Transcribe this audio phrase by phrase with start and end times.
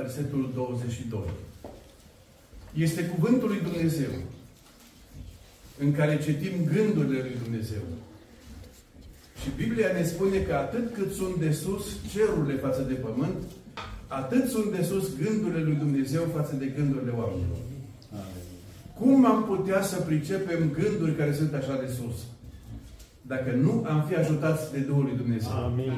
[0.00, 1.20] versetul 22.
[2.74, 4.10] Este cuvântul lui Dumnezeu
[5.78, 7.82] în care citim gândurile lui Dumnezeu.
[9.42, 13.36] Și Biblia ne spune că atât cât sunt de sus cerurile față de pământ,
[14.06, 17.62] atât sunt de sus gândurile lui Dumnezeu față de gândurile oamenilor.
[18.98, 22.16] Cum am putea să pricepem gânduri care sunt așa de sus?
[23.22, 25.52] Dacă nu am fi ajutați de Duhul lui Dumnezeu.
[25.52, 25.92] Amin.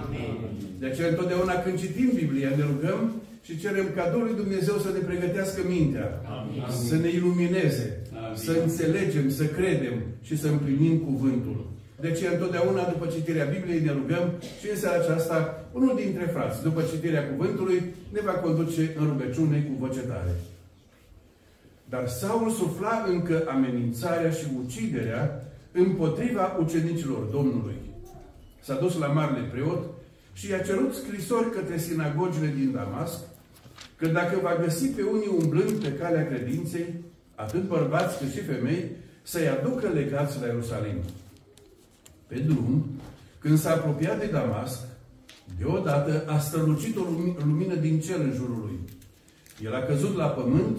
[0.79, 3.13] De aceea întotdeauna când citim Biblia ne rugăm
[3.47, 6.09] și cerem ca Duhul lui Dumnezeu să ne pregătească mintea.
[6.39, 6.63] Amin.
[6.89, 7.87] Să ne ilumineze.
[8.25, 8.37] Amin.
[8.37, 11.73] Să înțelegem, să credem și să împlinim cuvântul.
[12.01, 16.63] De aceea întotdeauna după citirea Bibliei ne rugăm și în seara aceasta unul dintre frați,
[16.63, 20.35] după citirea cuvântului, ne va conduce în rugăciune cu voce tare.
[21.89, 27.75] Dar Saul sufla încă amenințarea și uciderea împotriva ucenicilor Domnului.
[28.61, 29.85] S-a dus la marele preot
[30.33, 33.21] și i-a cerut scrisori către sinagogile din Damasc,
[34.05, 36.95] că dacă va găsi pe unii umblând pe calea credinței,
[37.35, 38.91] atât bărbați cât și femei,
[39.23, 40.97] să-i aducă legați la Ierusalim.
[42.27, 42.87] Pe drum,
[43.39, 44.81] când s-a apropiat de Damasc,
[45.59, 47.03] deodată a strălucit o
[47.45, 48.79] lumină din cer în jurul lui.
[49.63, 50.79] El a căzut la pământ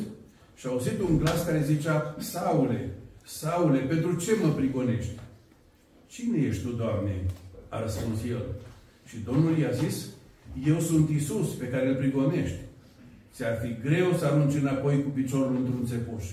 [0.56, 2.90] și a auzit un glas care zicea, Saule,
[3.24, 5.20] Saule, pentru ce mă prigonești?
[6.08, 7.26] Cine ești tu, Doamne?
[7.70, 8.46] A răspuns el.
[9.06, 10.06] Și Domnul i-a zis,
[10.68, 12.65] eu sunt Isus pe care îl prigonești.
[13.36, 16.26] Ți-ar fi greu să arunci înapoi cu piciorul într-un țepuș.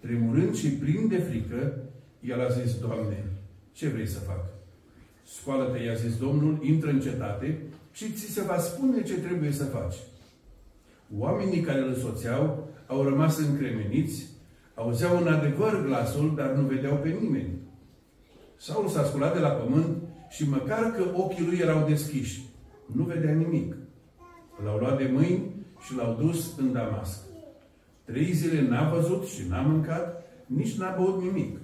[0.00, 1.78] Tremurând și plin de frică,
[2.20, 3.24] el a zis, Doamne,
[3.72, 4.44] ce vrei să fac?
[5.24, 7.58] Scoală-te, i-a zis Domnul, intră în cetate
[7.92, 9.94] și ți se va spune ce trebuie să faci.
[11.18, 14.26] Oamenii care îl soțeau au rămas încremeniți,
[14.74, 17.58] auzeau în adevăr glasul, dar nu vedeau pe nimeni.
[18.56, 19.96] Saul s-a sculat de la pământ
[20.28, 22.42] și măcar că ochii lui erau deschiși,
[22.92, 23.76] nu vedea nimic.
[24.64, 25.55] L-au luat de mâini
[25.86, 27.20] și l-au dus în Damasc.
[28.04, 31.58] Trei zile n-a văzut și n-a mâncat, nici n-a băut nimic.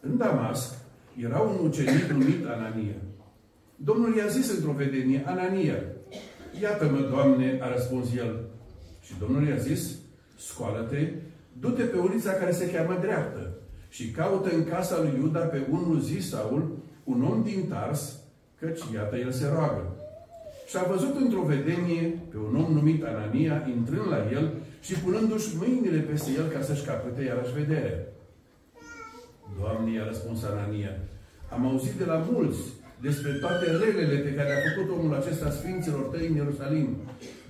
[0.00, 0.74] În Damasc
[1.16, 2.94] era un ucenic numit Anania.
[3.76, 5.82] Domnul i-a zis într-o vedenie, Anania,
[6.60, 8.44] iată-mă, Doamne, a răspuns el.
[9.00, 9.98] Și Domnul i-a zis,
[10.38, 11.12] scoală-te,
[11.60, 13.54] du-te pe ulița care se cheamă dreaptă
[13.88, 18.18] și caută în casa lui Iuda pe unul zis Saul, un om din Tars,
[18.58, 19.91] căci iată el se roagă.
[20.72, 24.46] Și a văzut într-o vedenie pe un om numit Anania, intrând la el
[24.86, 27.98] și punându-și mâinile peste el ca să-și capete iarăși vederea.
[29.58, 30.92] Doamne, i-a răspuns Anania,
[31.54, 32.60] am auzit de la mulți
[33.06, 36.88] despre toate relele pe care a făcut omul acesta Sfinților tăi în Ierusalim.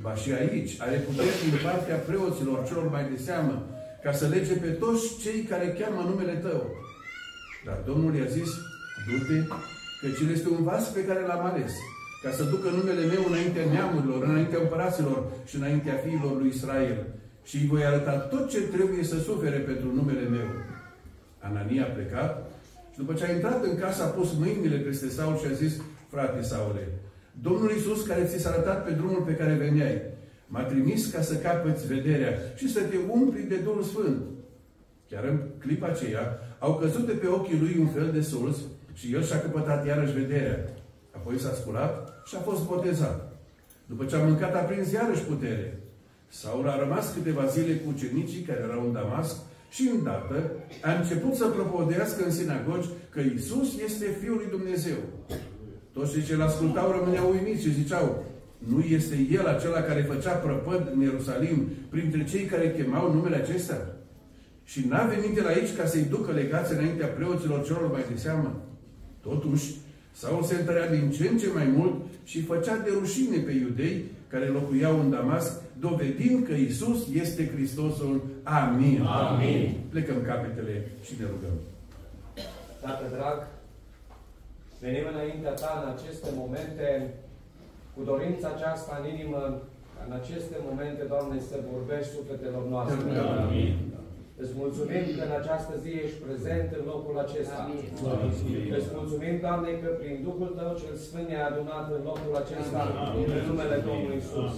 [0.02, 3.54] Ba și aici are putere din partea preoților celor mai de seamă,
[4.04, 6.60] ca să lege pe toți cei care cheamă numele tău.
[7.66, 8.50] Dar Domnul i-a zis,
[9.06, 9.38] du-te,
[10.00, 11.72] căci el este un vas pe care l-am ales,
[12.22, 15.18] ca să ducă numele meu înaintea neamurilor, înaintea împăraților
[15.48, 16.98] și înaintea fiilor lui Israel.
[17.44, 20.48] Și îi voi arăta tot ce trebuie să sufere pentru numele meu.
[21.38, 22.50] Anania a plecat
[22.92, 25.72] și după ce a intrat în casă a pus mâinile peste Saul și a zis,
[26.10, 26.88] frate Saule,
[27.40, 30.00] Domnul Iisus care ți s-a arătat pe drumul pe care veneai,
[30.46, 34.22] m-a trimis ca să capăți vederea și să te umpli de Duhul Sfânt.
[35.10, 38.60] Chiar în clipa aceea au căzut de pe ochii lui un fel de sulți
[38.92, 40.58] și el și-a căpătat iarăși vederea.
[41.22, 43.18] Apoi s-a sculat și a fost botezat.
[43.86, 45.80] După ce a mâncat, a prins iarăși putere.
[46.28, 49.36] Saul a rămas câteva zile cu ucenicii care erau în Damasc
[49.70, 50.50] și îndată
[50.82, 54.96] a început să propodească în sinagogi că Isus este Fiul lui Dumnezeu.
[55.92, 58.24] Toți cei ce l-ascultau rămâneau uimiți și ziceau,
[58.58, 63.86] nu este El acela care făcea prăpăd în Ierusalim printre cei care chemau numele acesta?
[64.64, 68.60] Și n-a venit el aici ca să-i ducă legați înaintea preoților celor mai de seamă?
[69.20, 69.74] Totuși,
[70.12, 74.04] Saul se întărea din ce în ce mai mult și făcea de rușine pe iudei
[74.28, 78.22] care locuiau în Damasc, dovedind că Isus este Hristosul.
[78.42, 79.02] Amin.
[79.02, 79.74] Amin.
[79.88, 81.56] Plecăm capetele și ne rugăm.
[82.80, 83.38] Tată drag,
[84.80, 87.14] venim înaintea Ta în aceste momente
[87.94, 89.40] cu dorința aceasta în inimă,
[90.06, 93.18] în aceste momente, Doamne, să vorbești sufletelor noastre.
[93.18, 93.91] Amin.
[94.42, 97.60] Îți mulțumim că în această zi ești prezent în locul acesta.
[98.78, 102.80] Îți mulțumim, Doamne, că prin Duhul Tău cel Sfânt ne-a adunat în locul acesta,
[103.18, 104.54] în numele Domnului Isus.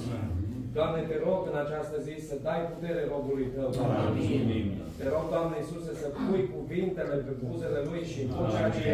[0.78, 3.69] Doamne, te rog în această zi să dai putere robului Tău.
[4.08, 4.66] Amin.
[4.98, 8.88] Te rog, Doamne Iisuse, să pui cuvintele pe buzele Lui și tot ceea ce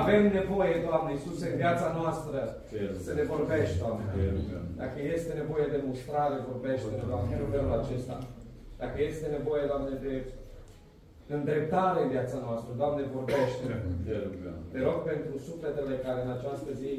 [0.00, 2.38] avem nevoie, Doamne Iisuse, în viața noastră,
[3.04, 4.06] să ne vorbești, Doamne.
[4.82, 8.16] Dacă este nevoie de mustrare, vorbește, Doamne, în felul acesta.
[8.82, 10.14] Dacă este nevoie, Doamne, de
[11.36, 13.64] îndreptare în viața noastră, Doamne, vorbește.
[14.72, 16.92] Te rog pentru sufletele care în această zi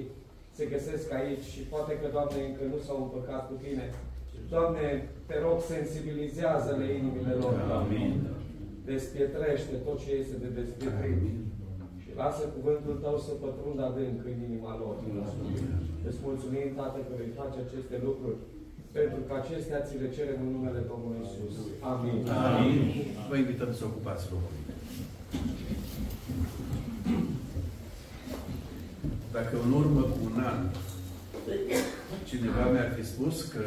[0.57, 3.85] se găsesc aici și poate că, Doamne, încă nu s-au împăcat cu Tine.
[4.53, 4.85] Doamne,
[5.29, 7.55] te rog, sensibilizează-le inimile lor.
[7.81, 8.11] Amin.
[8.89, 11.19] Despietrește tot ce este de despietrit.
[12.01, 14.95] Și lasă cuvântul Tău să pătrundă adânc în inima lor.
[16.07, 18.39] Îți mulțumim, Tată, că vei face aceste lucruri
[18.91, 21.55] pentru că acestea ți le cerem în numele Domnului Isus.
[21.93, 22.29] Amin.
[22.29, 22.77] Amin.
[23.29, 24.55] Vă invităm să ocupați locul.
[29.31, 30.59] Dacă în urmă cu un an
[32.23, 33.63] cineva mi-ar fi spus că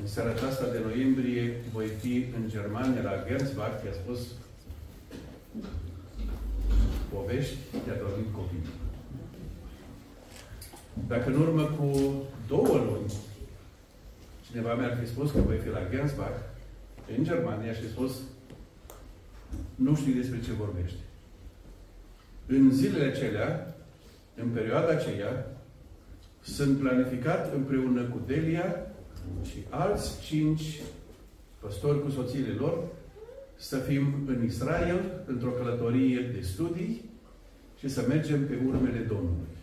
[0.00, 4.20] în seara asta de noiembrie voi fi în Germania, la Gernsbach, i-a spus
[7.12, 8.76] povești, te-a dormit copilul.
[11.08, 12.12] Dacă în urmă cu
[12.48, 13.12] două luni
[14.50, 16.38] cineva mi-ar fi spus că voi fi la Gernsbach,
[17.16, 18.20] în Germania, și spus
[19.74, 20.98] nu știi despre ce vorbești.
[22.46, 23.76] În zilele acelea,
[24.34, 25.46] în perioada aceea,
[26.40, 28.86] sunt planificat împreună cu Delia
[29.42, 30.80] și alți cinci
[31.60, 32.84] păstori cu soțiile lor
[33.56, 37.04] să fim în Israel, într-o călătorie de studii
[37.78, 39.56] și să mergem pe urmele Domnului.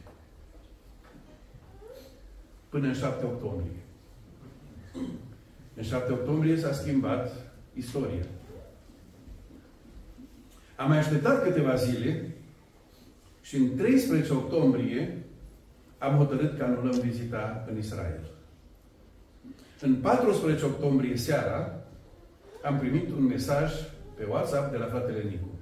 [2.69, 3.84] Până în 7 octombrie.
[5.75, 7.31] În 7 octombrie s-a schimbat
[7.73, 8.25] istoria.
[10.75, 12.35] Am mai așteptat câteva zile
[13.41, 15.17] și în 13 octombrie
[15.97, 18.19] am hotărât că anulăm vizita în Israel.
[19.81, 21.81] În 14 octombrie seara
[22.63, 23.71] am primit un mesaj
[24.15, 25.55] pe WhatsApp de la fratele Nicu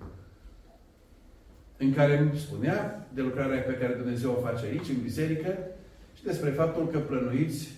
[1.78, 5.58] în care îmi spunea de lucrarea pe care Dumnezeu o face aici, în biserică,
[6.18, 7.72] și despre faptul că plănuiți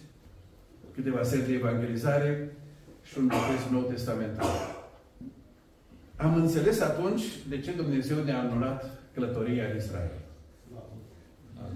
[0.96, 2.56] câteva seri de evangelizare
[3.04, 4.46] și un botez nou testamentar.
[6.16, 10.12] Am înțeles atunci de ce Dumnezeu ne-a anulat călătoria în Israel.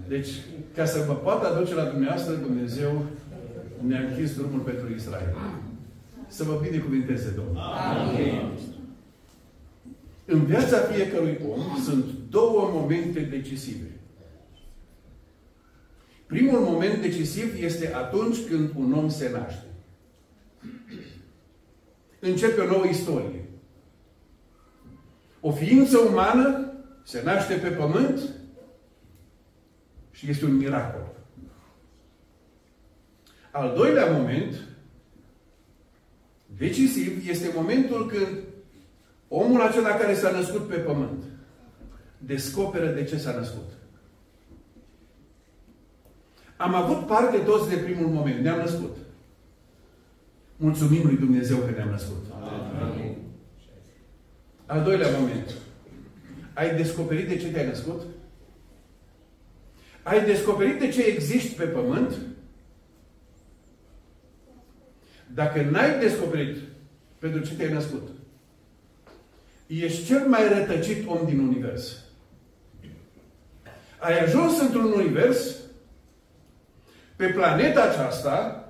[0.08, 0.28] Deci,
[0.74, 3.04] ca să vă poată aduce la dumneavoastră, Dumnezeu
[3.86, 5.34] ne-a închis drumul pentru Israel.
[6.28, 7.56] Să vă binecuvinteze Domnul.
[7.56, 8.58] Amin.
[10.24, 13.99] În viața fiecărui om sunt două momente decisive.
[16.30, 19.64] Primul moment decisiv este atunci când un om se naște.
[22.18, 23.44] Începe o nouă istorie.
[25.40, 26.72] O ființă umană
[27.04, 28.20] se naște pe pământ
[30.10, 31.12] și este un miracol.
[33.52, 34.54] Al doilea moment,
[36.56, 38.38] decisiv, este momentul când
[39.28, 41.24] omul acela care s-a născut pe pământ
[42.18, 43.79] descoperă de ce s-a născut.
[46.60, 48.40] Am avut parte toți de primul moment.
[48.40, 48.96] Ne-am născut.
[50.56, 52.24] Mulțumim lui Dumnezeu că ne-am născut.
[52.82, 53.16] Amin.
[54.66, 55.54] Al doilea moment.
[56.54, 58.02] Ai descoperit de ce te-ai născut?
[60.02, 62.14] Ai descoperit de ce existi pe pământ?
[65.34, 66.56] Dacă n-ai descoperit
[67.18, 68.08] pentru ce te-ai născut,
[69.66, 71.96] ești cel mai rătăcit om din univers.
[73.98, 75.59] Ai ajuns într-un univers,
[77.20, 78.64] pe planeta aceasta,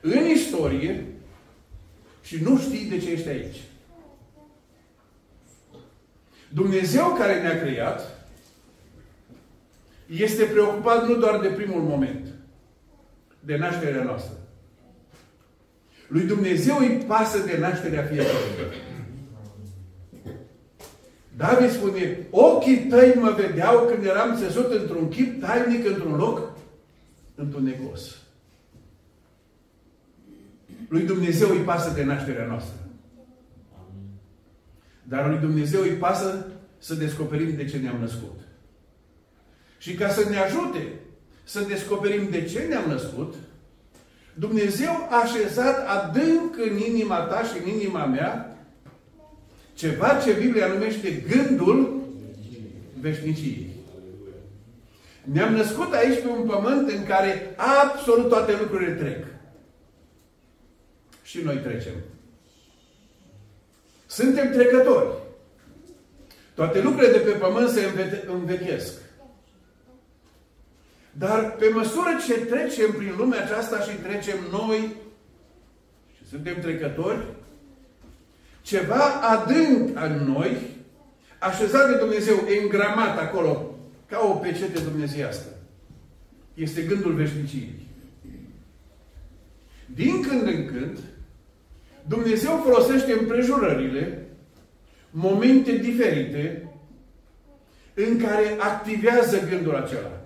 [0.00, 1.04] în istorie,
[2.22, 3.60] și nu știi de ce ești aici.
[6.48, 8.26] Dumnezeu care ne-a creat
[10.06, 12.26] este preocupat nu doar de primul moment,
[13.40, 14.36] de nașterea noastră.
[16.08, 18.82] Lui Dumnezeu îi pasă de nașterea fiecărui.
[21.36, 26.55] David spune, ochii tăi mă vedeau când eram țesut într-un chip tainic, într-un loc
[27.36, 28.16] întunecos.
[30.88, 32.76] Lui Dumnezeu îi pasă de nașterea noastră.
[35.02, 36.46] Dar lui Dumnezeu îi pasă
[36.78, 38.40] să descoperim de ce ne-am născut.
[39.78, 40.92] Și ca să ne ajute
[41.44, 43.34] să descoperim de ce ne-am născut,
[44.34, 48.58] Dumnezeu a așezat adânc în inima ta și în inima mea
[49.74, 52.02] ceva ce Biblia numește gândul
[53.00, 53.75] veșniciei.
[55.32, 59.24] Ne-am născut aici pe un pământ în care absolut toate lucrurile trec.
[61.22, 61.94] Și noi trecem.
[64.06, 65.08] Suntem trecători.
[66.54, 67.80] Toate lucrurile de pe pământ se
[68.26, 68.92] învechesc.
[71.12, 74.96] Dar pe măsură ce trecem prin lumea aceasta și trecem noi
[76.16, 77.26] și suntem trecători,
[78.62, 80.56] ceva adânc în noi,
[81.38, 83.75] așezat de Dumnezeu, îngramat acolo,
[84.08, 85.48] ca o pecete dumnezeiască.
[86.54, 87.74] Este gândul veșniciei.
[89.94, 90.98] Din când în când,
[92.08, 94.26] Dumnezeu folosește împrejurările,
[95.10, 96.70] momente diferite,
[97.94, 100.20] în care activează gândul acela.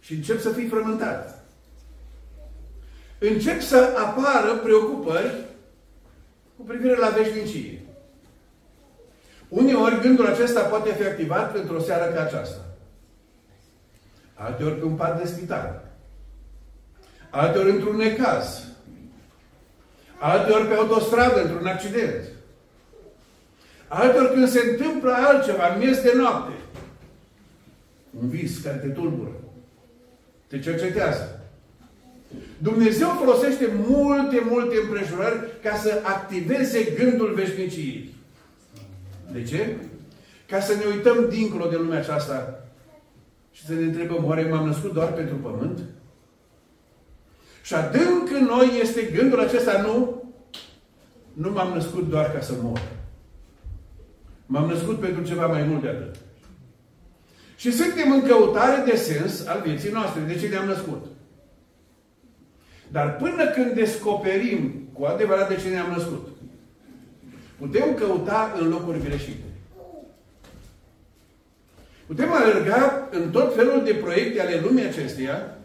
[0.00, 1.44] Și încep să fii frământat.
[3.18, 5.44] Încep să apară preocupări
[6.56, 7.81] cu privire la veșnicie.
[9.52, 12.64] Uneori gândul acesta poate fi activat pentru o seară ca aceasta.
[14.34, 15.84] Alteori pe un pat de spital.
[17.30, 18.64] Alteori într-un necaz.
[20.18, 22.24] Alteori pe autostradă, într-un accident.
[23.88, 26.52] Alteori când se întâmplă altceva, în miez de noapte.
[28.20, 29.32] Un vis care te tulbură.
[30.46, 31.40] Te cercetează.
[32.58, 38.20] Dumnezeu folosește multe, multe împrejurări ca să activeze gândul veșniciei.
[39.32, 39.76] De ce?
[40.48, 42.64] Ca să ne uităm dincolo de lumea aceasta
[43.52, 45.78] și să ne întrebăm, oare m-am născut doar pentru pământ?
[47.62, 50.24] Și adânc în noi este gândul acesta, nu,
[51.32, 52.80] nu m-am născut doar ca să mor.
[54.46, 56.14] M-am născut pentru ceva mai mult de atât.
[57.56, 60.20] Și suntem în căutare de sens al vieții noastre.
[60.20, 61.06] De ce ne-am născut?
[62.88, 66.28] Dar până când descoperim cu adevărat de ce ne-am născut,
[67.62, 69.48] putem căuta în locuri greșite.
[72.06, 75.56] Putem alerga în tot felul de proiecte ale lumii acesteia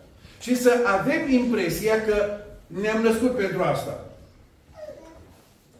[0.42, 2.16] și să avem impresia că
[2.68, 4.06] ne-am născut pentru asta.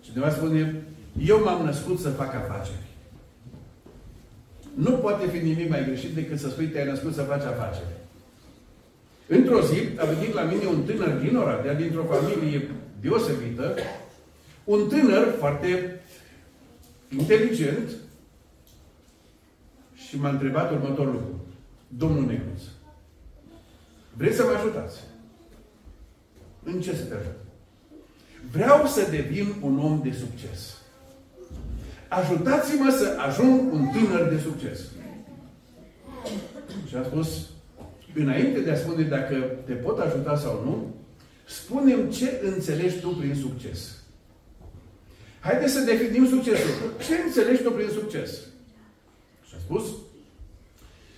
[0.02, 0.84] Cineva spune,
[1.26, 2.88] eu m-am născut să fac afaceri.
[4.74, 7.96] Nu poate fi nimic mai greșit decât să spui te-ai născut să faci afaceri.
[9.28, 12.70] Într-o zi a venit la mine un tânăr din Oradea, dintr-o familie
[13.02, 13.76] deosebită,
[14.64, 15.97] un tânăr foarte
[17.10, 17.90] inteligent
[19.94, 21.46] și m-a întrebat următorul lucru.
[21.88, 22.62] Domnul Neguț,
[24.14, 25.00] vreți să mă ajutați?
[26.64, 27.38] În ce să te ajut?
[28.52, 30.78] Vreau să devin un om de succes.
[32.08, 34.80] Ajutați-mă să ajung un tânăr de succes.
[36.88, 37.50] Și a spus,
[38.16, 39.36] înainte de a spune dacă
[39.66, 40.96] te pot ajuta sau nu,
[41.48, 43.97] spunem ce înțelegi tu prin succes.
[45.40, 46.70] Haideți să definim succesul.
[47.08, 48.40] Ce înțelegi tu prin succes?
[49.48, 49.84] Și a spus,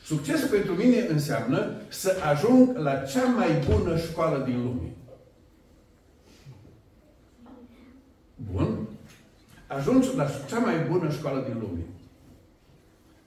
[0.04, 4.94] succesul pentru mine înseamnă să ajung la cea mai bună școală din lume.
[8.52, 8.88] Bun.
[9.68, 11.82] Ajungi la cea mai bună școală din lume.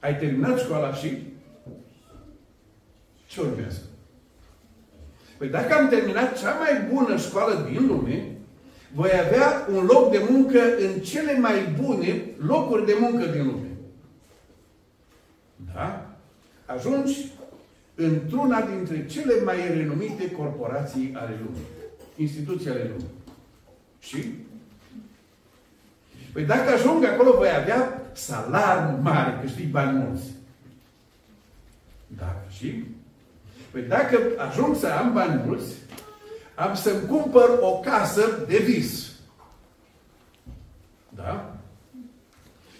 [0.00, 1.22] Ai terminat școala și
[3.26, 3.80] ce urmează?
[5.38, 8.31] Păi dacă am terminat cea mai bună școală din lume,
[8.94, 13.68] voi avea un loc de muncă în cele mai bune locuri de muncă din lume.
[15.74, 16.06] Da?
[16.66, 17.30] Ajungi
[17.94, 21.66] într-una dintre cele mai renumite corporații ale lumii.
[22.16, 23.10] Instituții ale lumii.
[23.98, 24.34] Și?
[26.32, 30.24] Păi dacă ajung acolo, voi avea salari mari, câștig bani mulți.
[32.06, 32.84] Da, și?
[33.70, 34.18] Păi dacă
[34.50, 35.74] ajung să am bani mulți,
[36.62, 39.10] am să-mi cumpăr o casă de vis.
[41.08, 41.56] Da?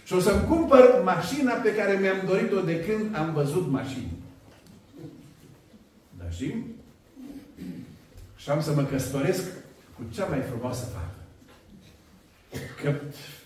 [0.05, 4.12] Și o să-mi cumpăr mașina pe care mi-am dorit-o de când am văzut mașini.
[6.19, 6.55] Da, și?
[8.37, 9.45] Și am să mă căsătoresc
[9.97, 11.17] cu cea mai frumoasă fată.
[12.83, 12.95] Că,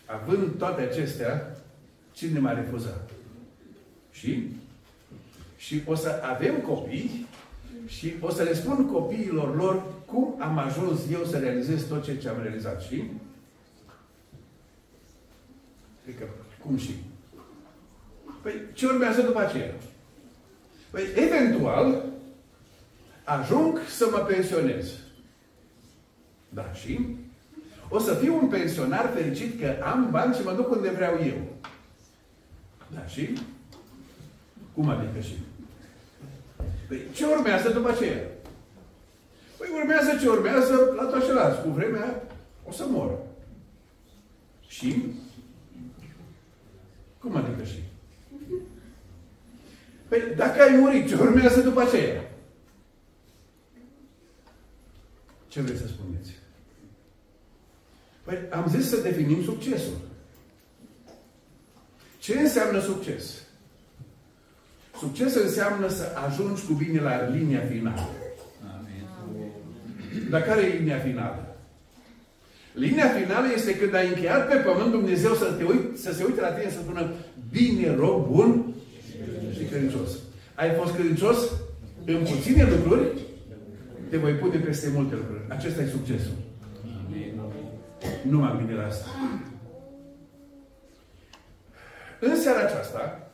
[0.07, 1.57] având toate acestea,
[2.13, 3.11] cine m-a refuzat?
[4.11, 4.49] Și?
[5.57, 7.27] Și o să avem copii
[7.87, 12.19] și o să le spun copiilor lor cum am ajuns eu să realizez tot ce,
[12.19, 12.83] ce am realizat.
[12.83, 13.03] Și?
[16.05, 16.25] Adică,
[16.65, 16.95] cum și?
[18.43, 19.75] Păi, ce urmează după aceea?
[20.91, 22.05] Păi, eventual,
[23.25, 24.93] ajung să mă pensionez.
[26.49, 27.17] Da, și?
[27.89, 31.39] O să fiu un pensionar fericit că am bani și mă duc unde vreau eu.
[32.95, 33.33] Da, și?
[34.75, 35.35] Cum adică și?
[36.89, 38.31] Păi ce urmează după aceea?
[39.57, 41.63] Păi urmează ce urmează la tot celălalt.
[41.63, 42.23] Cu vremea
[42.65, 43.19] o să mor.
[44.67, 45.05] Și?
[47.19, 47.83] Cum adică și?
[50.09, 52.31] Păi dacă ai murit, ce urmează după aceea?
[55.49, 56.31] Ce vreți să spuneți?
[58.23, 59.97] Păi am zis să definim succesul.
[62.19, 63.46] Ce înseamnă succes?
[64.99, 68.09] Succes înseamnă să ajungi cu bine la linia finală.
[70.31, 71.57] Dar care e linia finală?
[72.73, 76.41] Linia finală este când ai încheiat pe pământ Dumnezeu să, te uit, să se uite
[76.41, 77.11] la tine să spună
[77.51, 78.75] bine, rog, bun
[79.57, 80.11] și credincios.
[80.55, 81.37] Ai fost credincios
[82.05, 83.07] în puține lucruri,
[84.11, 85.41] te voi pune peste multe lucruri.
[85.49, 86.37] Acesta e succesul.
[88.29, 89.07] Nu m-am gândit la asta.
[92.21, 93.26] În seara aceasta,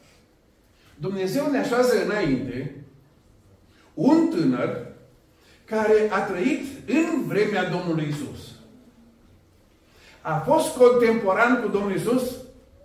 [1.02, 2.74] Dumnezeu ne așează înainte
[3.94, 4.86] un tânăr
[5.64, 8.40] care a trăit în vremea Domnului Isus.
[10.20, 12.22] A fost contemporan cu Domnul Isus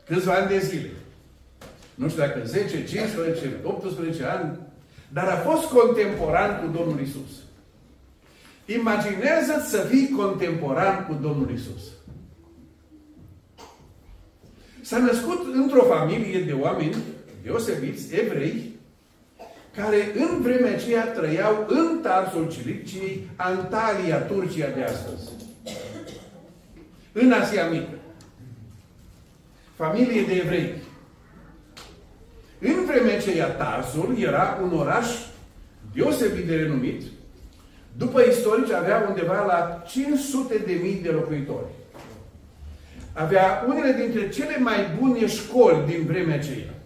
[0.06, 0.90] câțiva ani de zile.
[1.96, 4.60] Nu știu dacă 10, 15, 18 ani,
[5.10, 7.32] dar a fost contemporan cu Domnul Isus.
[8.66, 11.84] Imaginează-ți să fii contemporan cu Domnul Isus.
[14.82, 16.96] S-a născut într-o familie de oameni
[17.48, 18.76] deosebiți, evrei,
[19.76, 25.30] care în vremea aceea trăiau în Tarsul Ciliciei, Antalya, Turcia de astăzi.
[27.12, 27.98] În Asia Mică.
[29.76, 30.74] Familie de evrei.
[32.60, 35.08] În vremea aceea, Tarsul era un oraș
[35.94, 37.02] deosebit de renumit.
[37.98, 41.72] După istorici, avea undeva la 500 de mii de locuitori.
[43.14, 46.77] Avea unele dintre cele mai bune școli din vremea aceea.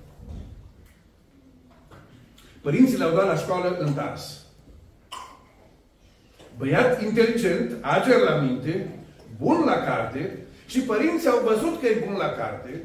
[2.61, 4.45] Părinții l-au dat la școală în Tars.
[6.57, 8.89] Băiat inteligent, ager la minte,
[9.37, 12.81] bun la carte și părinții au văzut că e bun la carte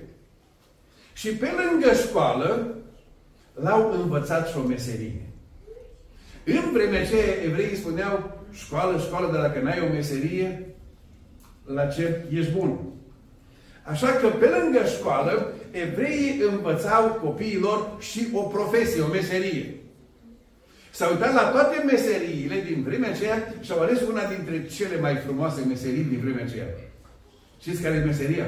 [1.12, 2.75] și pe lângă școală
[3.54, 5.21] l-au învățat și o meserie.
[6.45, 10.75] În vremea aceea evreii spuneau școală, școală, dar dacă n-ai o meserie,
[11.64, 12.78] la ce ești bun?
[13.83, 19.75] Așa că pe lângă școală, evreii învățau copiilor și o profesie, o meserie.
[20.90, 25.16] S-au uitat la toate meseriile din vremea aceea și au ales una dintre cele mai
[25.16, 26.66] frumoase meserii din vremea aceea.
[27.61, 28.47] Știți care e meseria?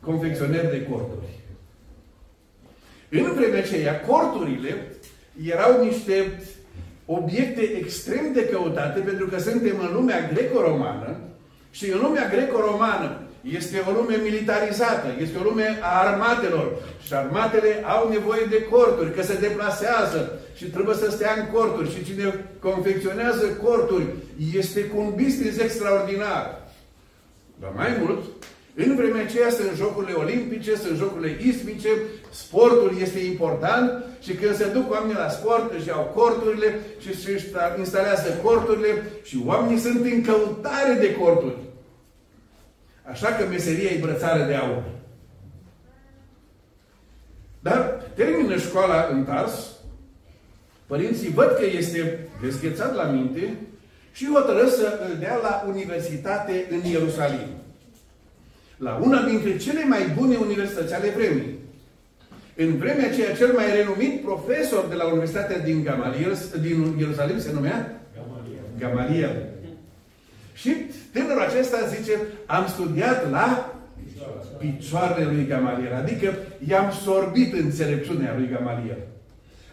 [0.00, 1.26] Confecționer de corturi.
[3.08, 4.86] În vremea aceea, corturile
[5.44, 6.40] erau niște
[7.06, 11.16] obiecte extrem de căutate pentru că suntem în lumea greco-romană
[11.70, 16.72] și în lumea greco-romană este o lume militarizată, este o lume a armatelor.
[17.02, 21.92] Și armatele au nevoie de corturi, că se deplasează și trebuie să stea în corturi.
[21.94, 24.06] Și cine confecționează corturi
[24.56, 26.60] este cu un business extraordinar.
[27.60, 28.22] Dar mai mult,
[28.74, 31.88] în vremea aceea sunt jocurile olimpice, sunt jocurile ismice,
[32.30, 37.46] sportul este important și când se duc oamenii la sport își iau corturile și își
[37.78, 41.65] instalează corturile și oamenii sunt în căutare de corturi.
[43.10, 44.82] Așa că meseria e brățară de aur.
[47.60, 49.52] Dar termină școala în Tars,
[50.86, 53.54] părinții văd că este deschețat la minte
[54.12, 57.48] și hotără să îl dea la universitate în Ierusalim.
[58.76, 61.58] La una dintre cele mai bune universități ale vremii.
[62.56, 67.52] În vremea aceea, cel mai renumit profesor de la Universitatea din, Gamaliel, din Ierusalim se
[67.52, 68.00] numea?
[68.14, 68.62] Gamaliel.
[68.78, 69.55] Gamaliel.
[70.56, 70.76] Și
[71.12, 72.12] tânărul acesta zice,
[72.46, 73.74] am studiat la
[74.58, 75.94] picioarele lui Gamaliel.
[75.94, 76.34] Adică
[76.68, 78.98] i-am sorbit înțelepciunea lui Gamaliel.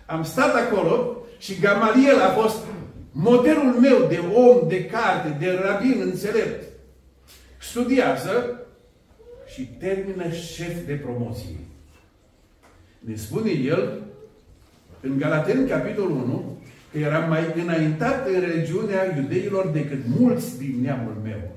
[0.06, 2.64] Am stat acolo și Gamaliel a fost
[3.12, 6.64] modelul meu de om, de carte, de rabin înțelept.
[7.60, 8.60] Studiază
[9.54, 11.58] și termină șef de promoție.
[13.00, 14.02] Ne spune el,
[15.02, 16.53] în Galaten, capitolul 1,
[16.94, 21.52] că eram mai înaintat în religiunea iudeilor decât mulți din neamul meu.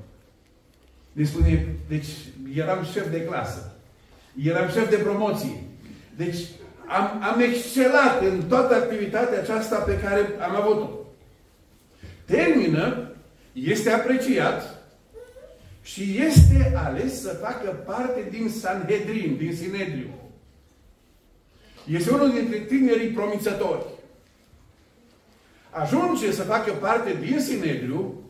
[1.11, 2.07] Ne spune, deci
[2.55, 3.75] eram șef de clasă.
[4.43, 5.63] Eram șef de promoție.
[6.15, 6.37] Deci
[6.87, 10.89] am, am excelat în toată activitatea aceasta pe care am avut-o.
[12.25, 13.11] Termină,
[13.53, 14.83] este apreciat
[15.83, 20.09] și este ales să facă parte din Sanhedrin, din Sinedriu.
[21.87, 23.85] Este unul dintre tinerii promițători
[25.79, 28.23] ajunge să facă parte din Sinedriu,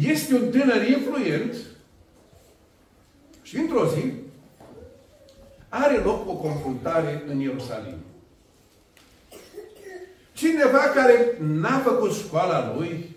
[0.00, 1.54] este un tânăr influent
[3.42, 4.12] și într-o zi
[5.68, 7.96] are loc o confruntare în Ierusalim.
[10.32, 13.16] Cineva care n-a făcut școala lui,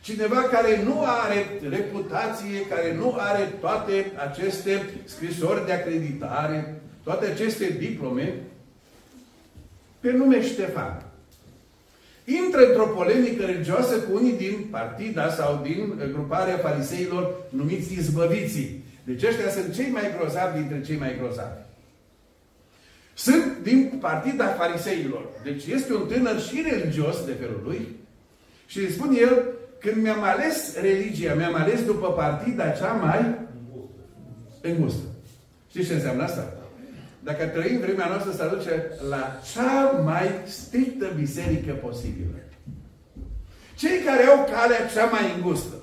[0.00, 7.76] cineva care nu are reputație, care nu are toate aceste scrisori de acreditare, toate aceste
[7.78, 8.34] diplome,
[10.00, 11.09] pe nume Ștefan
[12.24, 18.84] intră într-o polemică religioasă cu unii din partida sau din uh, gruparea fariseilor numiți izbăviții.
[19.04, 21.60] Deci ăștia sunt cei mai grozavi dintre cei mai grozavi.
[23.14, 25.28] Sunt din partida fariseilor.
[25.44, 27.88] Deci este un tânăr și religios de felul lui
[28.66, 29.42] și îi spune el,
[29.78, 33.38] când mi-am ales religia, mi-am ales după partida cea mai
[34.60, 35.06] îngustă.
[35.68, 36.59] Știți ce înseamnă asta?
[37.22, 42.34] dacă trăim vremea noastră să aduce la cea mai strictă biserică posibilă.
[43.74, 45.74] Cei care au calea cea mai îngustă.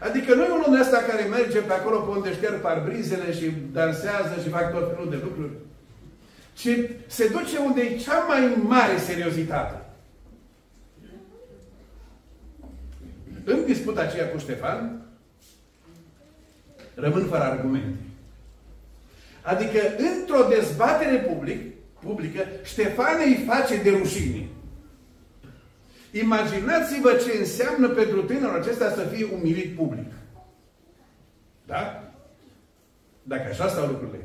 [0.00, 3.52] Adică nu e unul de ăsta care merge pe acolo pe unde șterg parbrizele și
[3.72, 5.52] dansează și fac tot felul de lucruri.
[6.54, 6.68] Ci
[7.06, 9.80] se duce unde e cea mai mare seriozitate.
[13.44, 15.02] În disputa aceea cu Ștefan,
[16.94, 17.96] rămân fără argumente.
[19.46, 24.48] Adică, într-o dezbatere public, publică, Ștefan îi face de rușine.
[26.10, 30.12] Imaginați-vă ce înseamnă pentru tânărul acesta să fie umilit public.
[31.66, 32.12] Da?
[33.22, 34.24] Dacă așa stau lucrurile,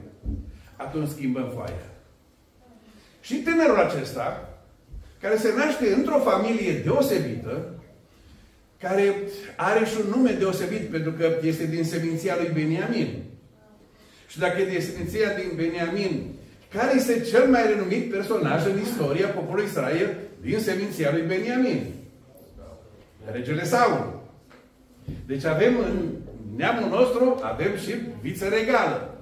[0.75, 1.85] atunci schimbăm foaia.
[3.21, 4.49] Și tânărul acesta,
[5.19, 7.73] care se naște într-o familie deosebită,
[8.79, 9.15] care
[9.55, 13.30] are și un nume deosebit, pentru că este din seminția lui Beniamin.
[14.31, 16.25] Și dacă e din seminția din Beniamin,
[16.73, 21.85] care este cel mai renumit personaj în istoria poporului Israel din seminția lui Beniamin?
[23.31, 24.21] Regele Saul.
[25.25, 26.09] Deci avem în
[26.55, 29.17] neamul nostru, avem și viță regală.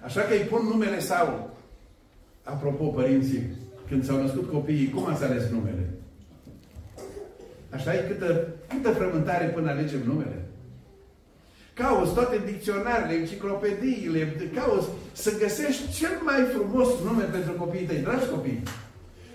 [0.00, 1.50] Așa că îi pun numele Saul.
[2.42, 3.42] Apropo, părinții,
[3.88, 5.88] când s-au născut copiii, cum ați ales numele?
[7.70, 10.41] Așa e câtă, câtă frământare până alegem numele.
[11.82, 18.28] Cauți toate dicționarele, enciclopediile, cauți să găsești cel mai frumos nume pentru copiii tăi, dragi
[18.30, 18.62] copii.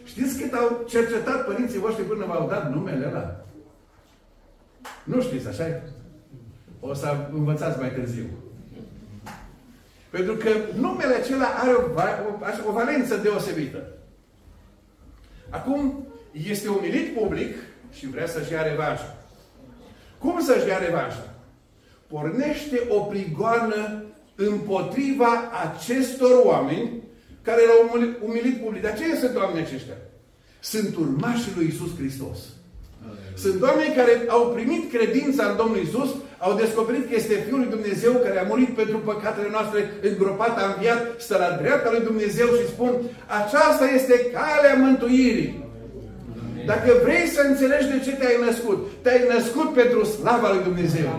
[0.04, 3.46] Știți cât au cercetat părinții voștri până v-au dat numele ăla?
[5.04, 5.82] Nu știți, așa -i?
[6.80, 8.26] O să învățați mai târziu.
[10.10, 11.82] Pentru că numele acela are o,
[12.66, 13.84] o, o valență deosebită.
[15.50, 17.56] Acum, este umilit public
[17.92, 19.16] și vrea să-și ia revanșa.
[20.18, 21.37] Cum să-și ia revanșa?
[22.08, 24.04] Pornește o prigoană
[24.36, 26.89] împotriva acestor oameni
[27.41, 28.82] care l-au umilit, umilit public.
[28.82, 29.98] Dar ce sunt oamenii aceștia?
[30.60, 32.38] Sunt urmașii lui Isus Hristos.
[33.43, 37.76] Sunt oameni care au primit credința în Domnul Isus, au descoperit că este Fiul lui
[37.76, 42.48] Dumnezeu care a murit pentru păcatele noastre, îngropat, a înviat, stă la dreapta lui Dumnezeu
[42.48, 42.91] și spun,
[43.41, 45.65] aceasta este calea mântuirii.
[46.65, 51.10] Dacă vrei să înțelegi de ce te-ai născut, te-ai născut pentru slava lui Dumnezeu.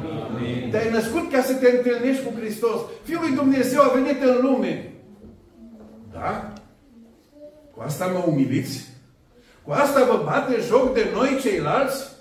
[0.71, 2.81] Te-ai născut ca să te întâlnești cu Hristos.
[3.03, 4.93] Fiul lui Dumnezeu a venit în lume.
[6.13, 6.53] Da?
[7.75, 8.87] Cu asta mă umiliți?
[9.65, 12.17] Cu asta vă bate joc de noi ceilalți?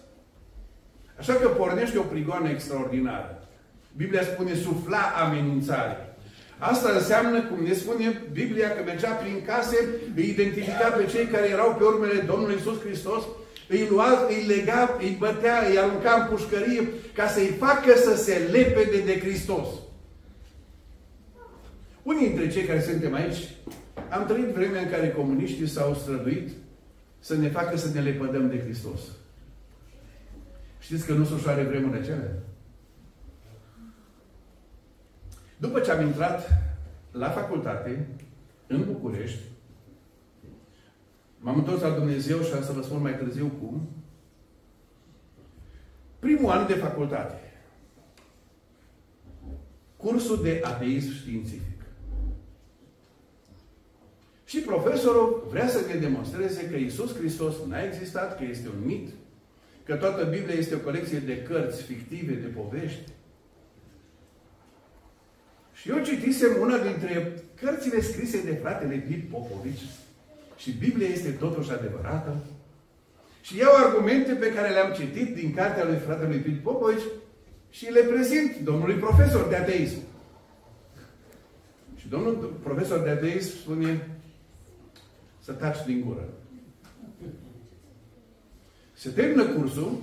[1.19, 3.47] Așa că pornește o prigoană extraordinară.
[3.95, 6.15] Biblia spune sufla amenințare.
[6.57, 11.47] Asta înseamnă, cum ne spune Biblia, că mergea prin case, îi identifica pe cei care
[11.49, 13.23] erau pe urmele Domnului Isus Hristos,
[13.67, 18.37] îi lua, îi lega, îi bătea, îi arunca în pușcărie, ca să-i facă să se
[18.51, 19.67] lepede de Hristos.
[22.03, 23.49] Unii dintre cei care suntem aici,
[24.09, 26.49] am trăit vremea în care comuniștii s-au străduit
[27.19, 28.99] să ne facă să ne lepădăm de Hristos.
[30.79, 32.31] Știți că nu sunt ușoare vremurile acelea?
[35.57, 36.49] După ce am intrat
[37.11, 38.07] la facultate,
[38.67, 39.39] în București,
[41.39, 43.87] m-am întors la Dumnezeu și am să vă spun mai târziu cum.
[46.19, 47.41] Primul an de facultate.
[49.97, 51.81] Cursul de ateism științific.
[54.45, 59.09] Și profesorul vrea să ne demonstreze că Isus Hristos n-a existat, că este un mit,
[59.83, 63.11] că toată Biblia este o colecție de cărți fictive, de povești.
[65.73, 69.83] Și eu citisem una dintre cărțile scrise de fratele Pip Popovici
[70.57, 72.37] și Biblia este totuși adevărată.
[73.41, 77.05] Și iau argumente pe care le-am citit din cartea lui fratelui Pip Popovici
[77.69, 79.97] și le prezint domnului profesor de ateism.
[81.95, 84.07] Și domnul profesor de ateism spune
[85.39, 86.27] să taci din gură.
[88.93, 90.01] Se termină cursul,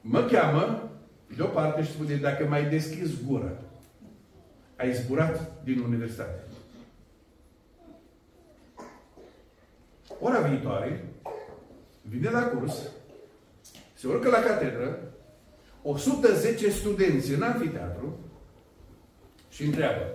[0.00, 0.90] mă cheamă
[1.36, 3.52] deoparte și spune, dacă mai deschis gura,
[4.76, 6.45] ai zburat din universitate.
[10.20, 11.04] Ora viitoare,
[12.02, 12.90] vine la curs,
[13.94, 14.98] se urcă la catedră,
[15.82, 18.18] 110 studenți în anfiteatru
[19.50, 20.14] și întreabă,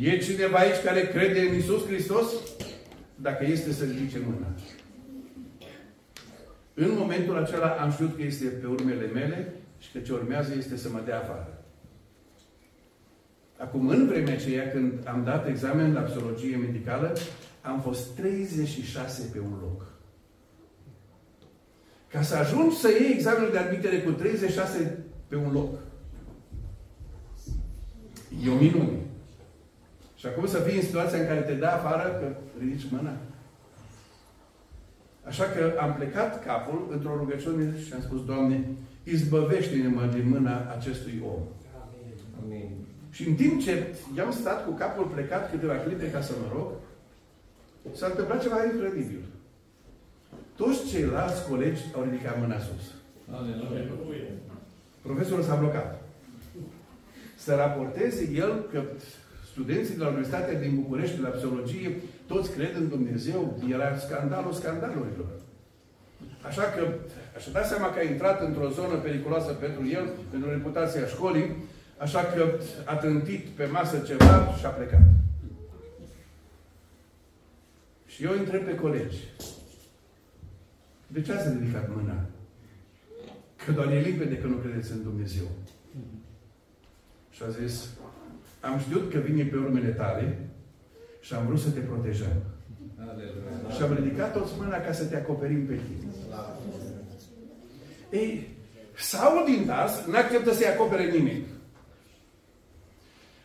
[0.00, 2.32] e cineva aici care crede în Isus Hristos?
[3.14, 4.46] Dacă este să ridice mâna.
[6.74, 10.76] În momentul acela am știut că este pe urmele mele și că ce urmează este
[10.76, 11.64] să mă dea afară.
[13.58, 17.12] Acum, în vremea aceea, când am dat examen la psihologie medicală,
[17.60, 19.86] am fost 36 pe un loc.
[22.08, 25.78] Ca să ajungi să iei examenul de admitere cu 36 pe un loc,
[28.44, 28.98] e o minune.
[30.14, 33.16] Și acum să fii în situația în care te dă afară, că ridici mâna.
[35.24, 38.64] Așa că am plecat capul într-o rugăciune și am spus, Doamne,
[39.04, 41.42] izbăvește-ne-mă din mâna acestui om.
[42.42, 42.70] Amin.
[43.10, 46.66] Și în timp ce i-am stat cu capul plecat câteva clipe ca să mă rog,
[47.92, 49.22] s-a întâmplat ceva incredibil.
[50.56, 52.84] Toți ceilalți colegi au ridicat mâna sus.
[55.02, 56.02] Profesorul s-a blocat.
[57.36, 58.82] Să raporteze el că
[59.52, 63.58] studenții de la Universitatea din București, la psihologie, toți cred în Dumnezeu.
[63.70, 65.30] Era scandalul scandalurilor.
[66.48, 66.82] Așa că
[67.40, 71.56] și-a dat seama că a intrat într-o zonă periculoasă pentru el, pentru reputația școlii,
[71.96, 72.42] așa că
[72.84, 75.00] a trântit pe masă ceva și a plecat.
[78.14, 79.18] Și eu întreb pe colegi,
[81.06, 82.24] de ce ați ridicat mâna?
[83.64, 85.46] Că doar e limpede că nu credeți în Dumnezeu.
[87.30, 87.88] Și a zis,
[88.60, 90.38] am știut că vine pe urmele tale
[91.20, 92.42] și am vrut să te protejăm.
[92.98, 93.74] Aleluia.
[93.74, 96.10] Și am ridicat toți mâna ca să te acoperim pe tine.
[98.10, 98.48] Ei,
[98.96, 101.44] Saul din Tars nu acceptă să-i acopere nimeni.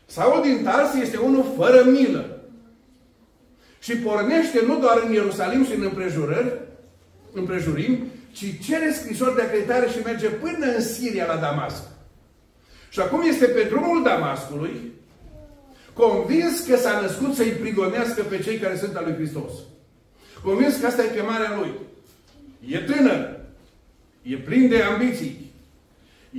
[0.06, 2.35] Saul din Tars este unul fără milă.
[3.86, 6.54] Și pornește nu doar în Ierusalim și în împrejurări,
[7.34, 7.98] împrejurim,
[8.32, 11.84] ci cere scrisori de acreditare și merge până în Siria, la Damasc.
[12.90, 14.92] Și acum este pe drumul Damascului,
[15.94, 19.52] convins că s-a născut să-i prigonească pe cei care sunt al lui Hristos.
[20.44, 21.72] Convins că asta e chemarea lui.
[22.68, 23.40] E tânăr,
[24.22, 25.45] e plin de ambiții,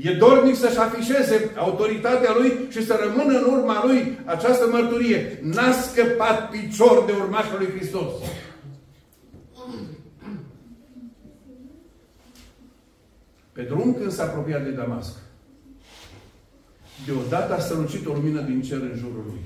[0.02, 5.38] e dornic să-și afișeze autoritatea lui și să rămână în urma lui această mărturie.
[5.42, 8.12] N-a scăpat picior de urmașul lui Hristos.
[13.52, 15.12] Pe drum când s-a apropiat de Damasc,
[17.06, 19.40] deodată a strălucit o lumină din cer în jurul lui.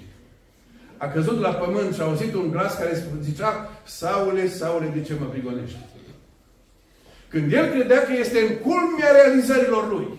[0.96, 5.14] A căzut la pământ și a auzit un glas care zicea, Saule, Saule, de ce
[5.20, 5.76] mă prigonești?
[7.28, 10.18] Când el credea că este în culmea realizărilor lui.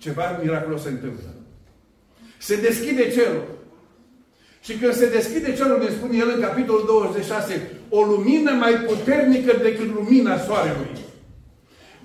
[0.00, 1.34] Ceva miraculos se întâmplă.
[2.38, 3.44] Se deschide cerul.
[4.60, 9.56] Și când se deschide cerul, ne spune el în capitolul 26, o lumină mai puternică
[9.62, 10.90] decât lumina soarelui.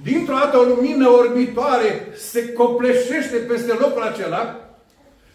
[0.04, 4.70] Dintr-o dată o lumină orbitoare se copleșește peste locul acela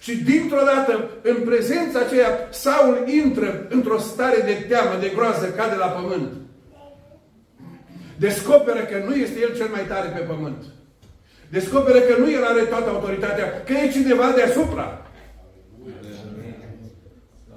[0.01, 5.77] și dintr-o dată, în prezența aceea, Saul intră într-o stare de teamă, de groază, cade
[5.77, 6.33] la pământ.
[8.17, 10.65] Descoperă că nu este el cel mai tare pe pământ.
[11.51, 15.07] Descoperă că nu el are toată autoritatea, că e cineva deasupra.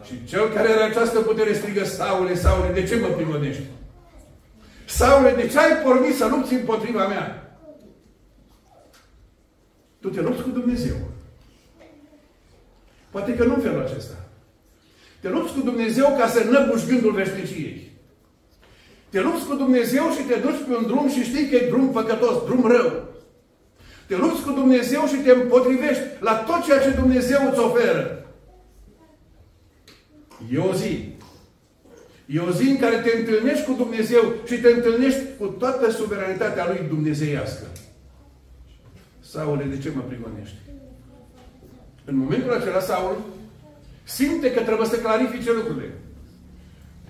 [0.04, 3.64] Și cel care are această putere strigă, Saule, Saule, de ce mă prigonești?
[4.86, 7.58] Saule, de ce ai pornit să lupți împotriva mea?
[10.00, 10.96] Tu te lupți cu Dumnezeu.
[13.12, 14.16] Poate că nu în felul acesta.
[15.20, 17.92] Te lupți cu Dumnezeu ca să năbuși gândul veșniciei.
[19.10, 21.90] Te lupți cu Dumnezeu și te duci pe un drum și știi că e drum
[21.92, 23.13] păcătos, drum rău.
[24.08, 28.26] Te lupți cu Dumnezeu și te împotrivești la tot ceea ce Dumnezeu îți oferă.
[30.52, 31.16] E o zi.
[32.26, 36.68] E o zi în care te întâlnești cu Dumnezeu și te întâlnești cu toată suveranitatea
[36.68, 37.66] Lui dumnezeiască.
[39.20, 40.56] Saule, de ce mă prigonești?
[42.06, 43.18] În momentul acela, Saul
[44.04, 45.92] simte că trebuie să clarifice lucrurile.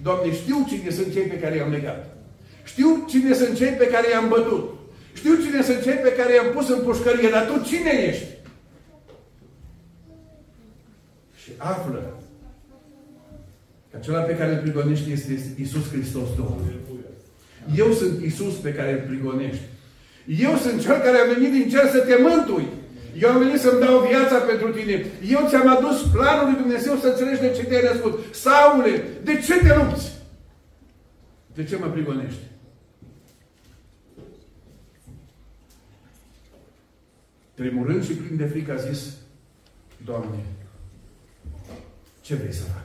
[0.01, 2.17] Doamne, știu cine sunt cei pe care i-am legat.
[2.63, 4.72] Știu cine sunt cei pe care i-am bătut.
[5.13, 8.27] Știu cine sunt cei pe care i-am pus în pușcărie, dar tu cine ești?
[11.35, 12.13] Și află
[13.91, 16.81] că acela pe care îl prigonești este Isus Hristos Domnul.
[17.75, 19.63] Eu sunt Isus pe care îl prigonești.
[20.25, 22.67] Eu sunt Cel care a venit din cer să te mântui.
[23.21, 25.05] Eu am venit să-mi dau viața pentru tine.
[25.29, 28.19] Eu ți-am adus planul lui Dumnezeu să înțelegi de ce te-ai născut.
[28.31, 30.11] Saule, de ce te lupți?
[31.53, 32.41] De ce mă prigonești?
[37.53, 39.13] Tremurând și plin de frică a zis,
[40.05, 40.45] Doamne,
[42.21, 42.83] ce vrei să fac?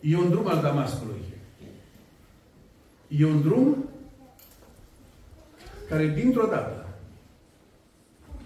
[0.00, 1.22] E un drum al Damascului.
[3.08, 3.88] E un drum
[5.88, 6.86] care dintr-o dată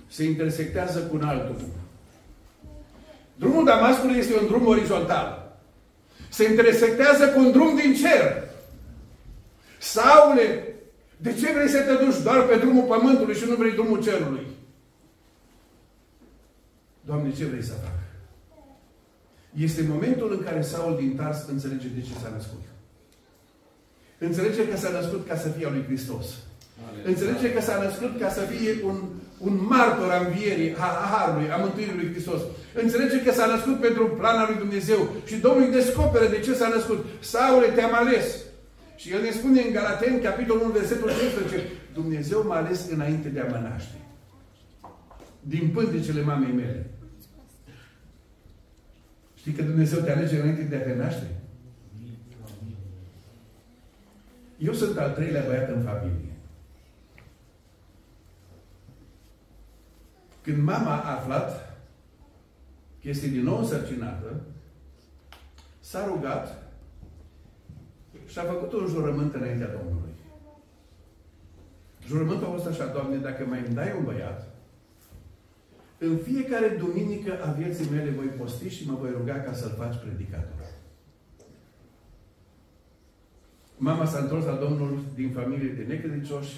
[0.06, 1.72] se intersectează cu un alt drum.
[3.34, 5.58] Drumul Damascului este un drum orizontal.
[6.28, 8.44] Se intersectează cu un drum din cer.
[9.78, 10.75] Saule,
[11.16, 14.46] de ce vrei să te duci doar pe drumul pământului și nu vrei drumul cerului?
[17.00, 17.98] Doamne, ce vrei să fac?
[19.56, 22.62] Este momentul în care Saul din Tars înțelege de ce s-a născut.
[24.18, 26.26] Înțelege că s-a născut ca să fie al lui Hristos.
[27.04, 28.96] Înțelege că s-a născut ca să fie un,
[29.38, 32.40] un martor a învierii, a Harului, a mântuirii lui Hristos.
[32.74, 35.08] Înțelege că s-a născut pentru plana lui Dumnezeu.
[35.24, 37.04] Și Domnul îi descoperă de ce s-a născut.
[37.20, 38.26] Saule, te-am ales.
[38.96, 43.40] Și el ne spune în Galateni, capitolul 1, versetul 15, Dumnezeu m-a ales înainte de
[43.40, 43.96] a mă naște.
[45.40, 46.90] Din pântecele mamei mele.
[49.34, 51.26] Știi că Dumnezeu te alege înainte de a te naște?
[54.58, 56.32] Eu sunt al treilea băiat în familie.
[60.42, 61.78] Când mama a aflat
[63.02, 64.40] că este din nou însărcinată,
[65.80, 66.65] s-a rugat
[68.36, 70.14] și a făcut un jurământ înaintea Domnului.
[72.06, 74.48] Jurământul a fost așa, Doamne, dacă mai îmi dai un băiat,
[75.98, 79.96] în fiecare duminică a vieții mele voi posti și mă voi ruga ca să-l faci
[80.04, 80.66] predicator.
[83.76, 86.54] Mama s-a întors la Domnul din familie de necredincioși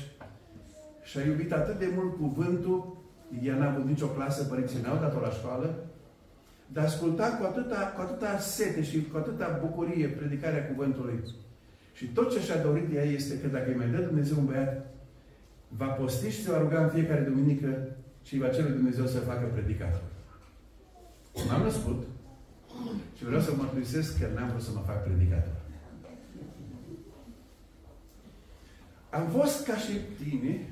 [1.03, 2.97] și a iubit atât de mult cuvântul,
[3.43, 5.75] ea n-a avut nicio clasă, părinții n-au dat-o la școală,
[6.67, 11.47] dar asculta cu atâta, cu atâta sete și cu atâta bucurie predicarea cuvântului.
[11.99, 14.95] Și tot ce și-a dorit ea este că dacă îi mai dă Dumnezeu un băiat,
[15.69, 17.89] va posti și se va ruga în fiecare duminică
[18.23, 20.03] și îi va cere Dumnezeu să facă predicator.
[21.49, 22.07] M-am născut
[23.17, 25.57] și vreau să mărturisesc că n-am vrut să mă fac predicator.
[29.11, 30.69] Am fost ca și tine,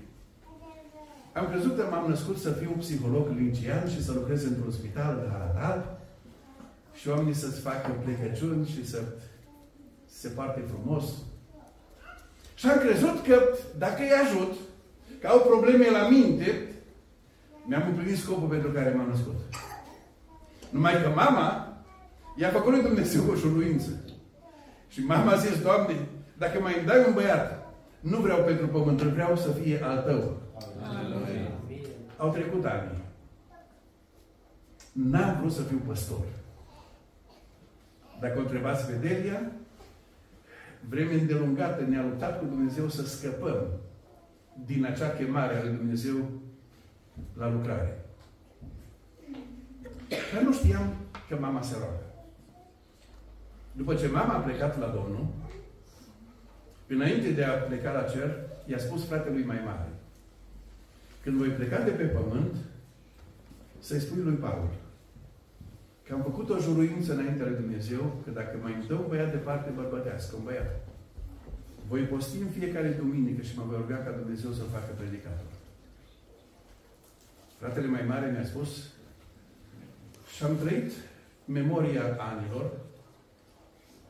[1.32, 5.28] am crezut că m-am născut să fiu psiholog lincian și să lucrez într-un spital de
[5.30, 5.98] Haratal
[6.94, 9.02] și oamenii să-ți facă plecăciuni și să
[10.26, 11.04] se parte frumos.
[12.54, 13.40] Și am crezut că
[13.78, 14.52] dacă îi ajut,
[15.20, 16.68] că au probleme la minte,
[17.64, 19.34] mi-am împlinit scopul pentru care m-am născut.
[20.70, 21.76] Numai că mama
[22.36, 23.90] i-a făcut lui Dumnezeu o șuruință.
[24.88, 25.94] Și mama a zis, Doamne,
[26.38, 30.36] dacă mai îmi dai un băiat, nu vreau pentru pământ, vreau să fie al Tău.
[30.82, 31.50] Aleluia.
[32.16, 33.04] Au trecut ani.
[34.92, 36.24] N-am vrut să fiu păstor.
[38.20, 39.50] Dacă o întrebați pe Delia,
[40.88, 43.66] vreme îndelungată ne-a luptat cu Dumnezeu să scăpăm
[44.64, 46.30] din acea chemare a lui Dumnezeu
[47.34, 48.04] la lucrare.
[50.34, 50.94] Dar nu știam
[51.28, 52.04] că mama se roagă.
[53.72, 55.26] După ce mama a plecat la Domnul,
[56.86, 58.36] înainte de a pleca la cer,
[58.66, 59.88] i-a spus fratelui mai mare,
[61.22, 62.54] când voi pleca de pe pământ,
[63.78, 64.68] să-i spui lui Paul
[66.06, 69.30] că am făcut o juruință înainte lui Dumnezeu că dacă mai îmi dă un băiat
[69.30, 70.70] de parte bărbătească, un băiat,
[71.88, 75.52] voi posti în fiecare duminică și mă voi ruga ca Dumnezeu să facă predicator.
[77.58, 78.70] Fratele mai mare mi-a spus
[80.34, 80.92] și am trăit
[81.44, 82.70] memoria anilor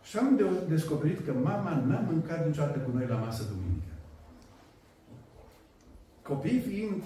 [0.02, 3.92] și am de descoperit că mama n-a mâncat niciodată cu noi la masă duminică.
[6.22, 7.02] Copiii fiind,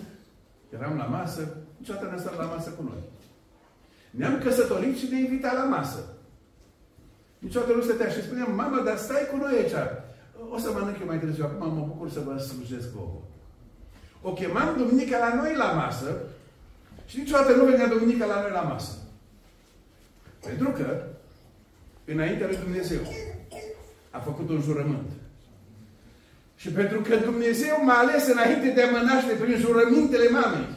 [0.75, 3.03] eram la masă, niciodată n-a stat la masă cu noi.
[4.11, 6.05] Ne-am căsătorit și ne invita la masă.
[7.39, 9.75] Niciodată nu stătea și spuneam, mama, dar stai cu noi aici.
[10.51, 11.45] O să mănânc eu mai târziu.
[11.45, 13.21] Acum mă bucur să vă slujesc vouă.
[14.23, 16.17] O chemam duminica la noi la masă
[17.07, 18.93] și niciodată nu venea duminica la noi la masă.
[20.47, 21.03] Pentru că,
[22.05, 23.01] înaintea lui Dumnezeu,
[24.11, 25.11] a făcut un jurământ.
[26.57, 30.69] Și pentru că Dumnezeu m-a ales înainte de a mă naște prin jurămintele mamei,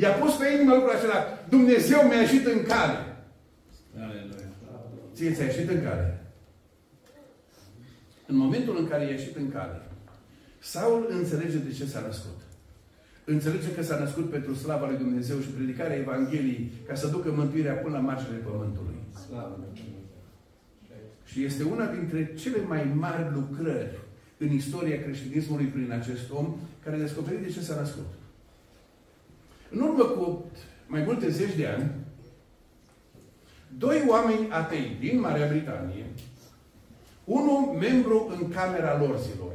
[0.00, 1.18] i-a pus pe inimă lucrul acela.
[1.48, 2.98] Dumnezeu mi-a ieșit în cale.
[4.04, 4.48] Aleluia.
[5.14, 6.06] Ție ți-a ieșit în cale.
[8.26, 9.82] În momentul în care i-a ieșit în cale,
[10.58, 12.38] Saul înțelege de ce s-a născut.
[13.24, 17.74] Înțelege că s-a născut pentru slava lui Dumnezeu și predicarea Evangheliei ca să ducă mântuirea
[17.74, 18.94] până la marginile pământului.
[19.26, 19.58] Slavă.
[21.24, 23.98] Și este una dintre cele mai mari lucrări
[24.36, 28.06] în istoria creștinismului prin acest om care a descoperit de ce s-a născut.
[29.70, 30.44] În urmă cu
[30.86, 31.90] mai multe zeci de ani,
[33.78, 36.06] doi oameni atei din Marea Britanie,
[37.24, 39.52] unul membru în Camera Lorzilor,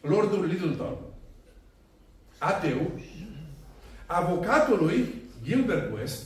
[0.00, 0.96] Lordul Littleton,
[2.38, 2.90] ateu,
[4.06, 6.22] avocatul lui Gilbert West,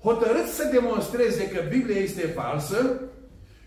[0.00, 3.00] hotărât să demonstreze că Biblia este falsă,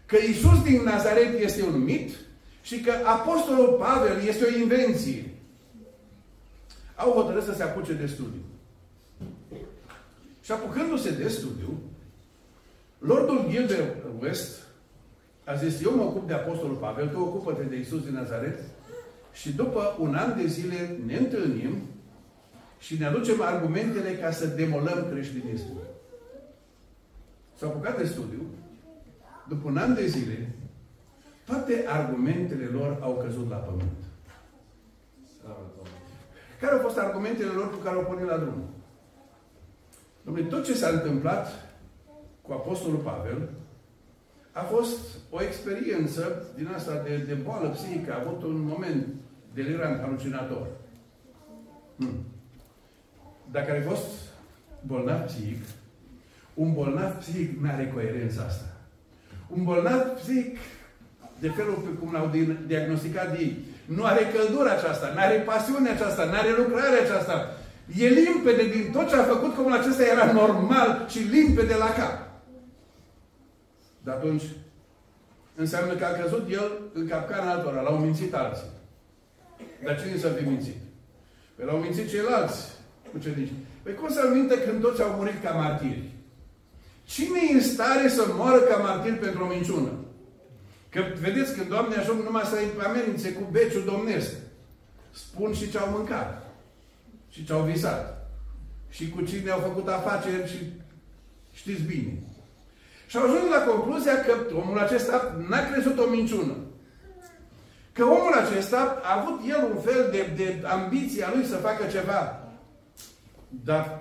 [0.06, 2.16] că Isus din Nazaret este un mit
[2.62, 5.35] și că Apostolul Pavel este o invenție.
[6.96, 8.42] Au hotărât să se apuce de studiu.
[10.42, 11.80] Și apucându-se de studiu,
[12.98, 14.64] Lordul Gilbert West
[15.46, 18.60] a zis, eu mă ocup de Apostolul Pavel, tu ocupă-te de Isus din Nazaret
[19.34, 21.78] și după un an de zile ne întâlnim
[22.80, 25.82] și ne aducem argumentele ca să demolăm creștinismul.
[27.58, 28.42] S-au apucat de studiu,
[29.48, 30.50] după un an de zile,
[31.46, 34.05] toate argumentele lor au căzut la pământ.
[36.66, 38.64] Care au fost argumentele lor cu care au pornit la drum?
[40.24, 41.48] Dom'le, tot ce s-a întâmplat
[42.42, 43.50] cu Apostolul Pavel
[44.52, 45.00] a fost
[45.30, 48.14] o experiență din asta de, de boală psihică.
[48.14, 49.08] A avut un moment
[49.54, 50.68] delirant, halucinator.
[51.98, 52.26] Hmm.
[53.52, 54.08] Dacă ai fost
[54.86, 55.64] bolnav psihic,
[56.54, 58.66] un bolnav psihic nu are coerența asta.
[59.48, 60.58] Un bolnav psihic
[61.40, 62.32] de felul pe cum l-au
[62.68, 63.58] diagnosticat ei.
[63.86, 67.58] Nu are căldura aceasta, nu are pasiunea aceasta, nu are lucrarea aceasta.
[67.98, 72.26] E limpede din tot ce a făcut, cum acesta era normal și limpede la cap.
[74.04, 74.44] Dar atunci
[75.56, 78.70] înseamnă că a căzut el în capcana altora, l-au mințit alții.
[79.84, 80.76] Dar cine să fi mințit?
[81.56, 82.76] Păi l-au mințit ceilalți
[83.16, 83.52] ucenici.
[83.84, 86.10] Păi cum să-l minte când toți au murit ca martiri?
[87.04, 89.90] Cine e în stare să moară ca martir pentru o minciună?
[90.96, 94.32] Că vedeți, când Doamne ajung numai să-i amenințe cu beciul domnesc,
[95.12, 96.54] spun și ce au mâncat.
[97.30, 98.30] Și ce au visat.
[98.90, 100.74] Și cu cine au făcut afaceri și
[101.54, 102.14] știți bine.
[103.08, 106.56] Și au ajuns la concluzia că omul acesta n-a crezut o minciună.
[107.92, 111.86] Că omul acesta a avut el un fel de, de ambiție a lui să facă
[111.92, 112.50] ceva.
[113.50, 114.00] Dar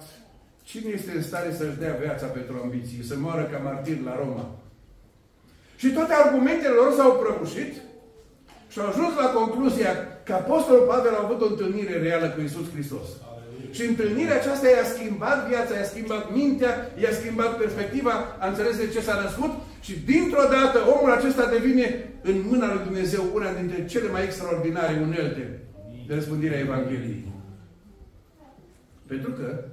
[0.63, 4.59] cine este în stare să-și dea viața pentru ambiție, să moară ca martir la Roma?
[5.85, 7.73] Și toate argumentele lor s-au prăbușit
[8.73, 9.93] și au ajuns la concluzia
[10.27, 13.09] că Apostolul Pavel a avut o întâlnire reală cu Isus Hristos.
[13.77, 16.73] Și întâlnirea aceasta i-a schimbat viața, i-a schimbat mintea,
[17.03, 18.13] i-a schimbat perspectiva,
[18.43, 19.53] a înțeles de ce s-a născut
[19.87, 21.87] și dintr-o dată omul acesta devine
[22.23, 25.45] în mâna lui Dumnezeu una dintre cele mai extraordinare unelte
[26.07, 27.25] de răspândirea Evangheliei.
[29.07, 29.65] Pentru că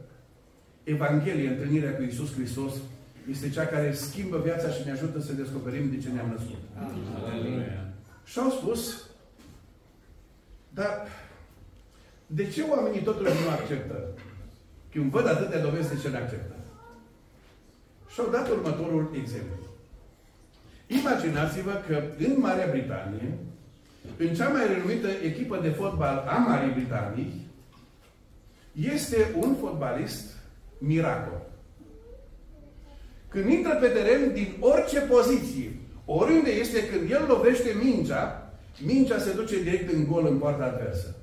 [0.83, 2.73] Evanghelia, întâlnirea cu Isus Hristos,
[3.29, 6.59] este cea care schimbă viața și ne ajută să descoperim de ce ne-am născut.
[7.29, 7.93] Aleluia.
[8.23, 9.05] Și au spus,
[10.73, 11.07] dar
[12.25, 14.07] de ce oamenii totuși nu acceptă?
[14.91, 16.55] Când văd atâtea dovezi de ce ne acceptă.
[18.13, 19.55] Și au dat următorul exemplu.
[20.87, 23.37] Imaginați-vă că în Marea Britanie,
[24.17, 27.41] în cea mai renumită echipă de fotbal a Marii Britanii,
[28.71, 30.33] este un fotbalist
[30.77, 31.41] miracol.
[33.31, 35.75] Când intră pe teren din orice poziție,
[36.05, 38.53] oriunde este, când el lovește mingea,
[38.85, 41.15] mingea se duce direct în gol în poarta adversă.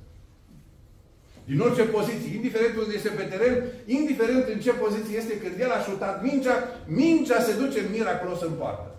[1.44, 5.70] Din orice poziție, indiferent unde este pe teren, indiferent în ce poziție este, când el
[5.70, 6.54] a șutat mingea,
[6.86, 8.94] mingea se duce miraculos în poartă.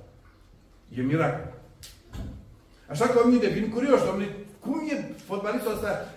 [0.98, 1.54] E miracol.
[2.88, 6.16] Așa că oamenii devin curioși, domnule, cum e fotbalistul ăsta?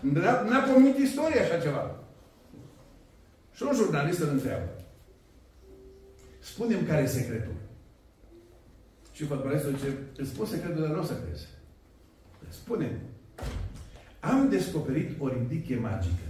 [0.49, 1.97] N-a pomenit istoria așa ceva.
[3.55, 4.69] Și un jurnalist îl întreabă.
[6.43, 7.55] Spunem care e secretul.
[9.13, 11.47] Și fotbalistul zice, îți spun secretul, dar nu o să crezi.
[12.49, 13.01] Spune,
[14.21, 16.29] am descoperit o ridiche magică.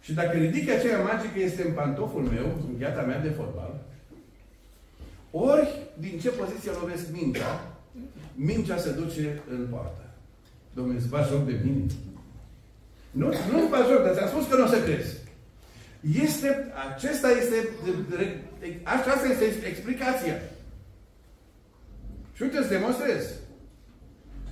[0.00, 3.80] Și dacă ridichea aceea magică este în pantoful meu, în gheata mea de fotbal,
[5.30, 7.76] ori din ce poziție lovesc mingea,
[8.34, 10.04] mingea se duce în poartă.
[10.74, 11.86] Domnule, îți faci joc de mine?
[13.10, 15.23] Nu, nu-ți faci joc, dar ți-am spus că nu o să crezi.
[16.12, 17.68] Este, acesta este,
[18.82, 20.40] aceasta este explicația.
[22.32, 23.32] Și uite, îți demonstrez.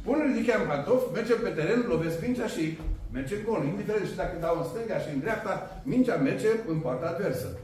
[0.03, 2.79] Pune ridichea în pantof, merge pe teren, lovesc mingea și
[3.13, 3.65] merge în gol.
[3.65, 7.59] Indiferent și dacă dau în stânga și în dreapta, mingea merge în partea adversă.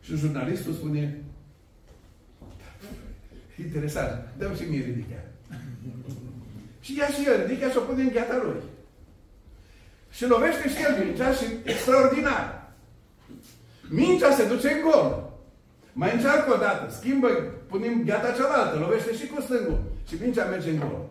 [0.00, 1.20] Și jurnalistul spune,
[3.58, 5.24] interesant, dăm și mie ridichea.
[6.84, 8.60] și ia și el ridichea și o pune în gheata lui.
[10.18, 12.72] Și lovește și el mingea și extraordinar.
[13.88, 15.32] Mingea se duce în gol.
[15.92, 17.28] Mai încearcă o dată, schimbă,
[17.66, 19.82] punem gata cealaltă, lovește și cu stângul.
[20.08, 21.06] Și mingea merge în gol.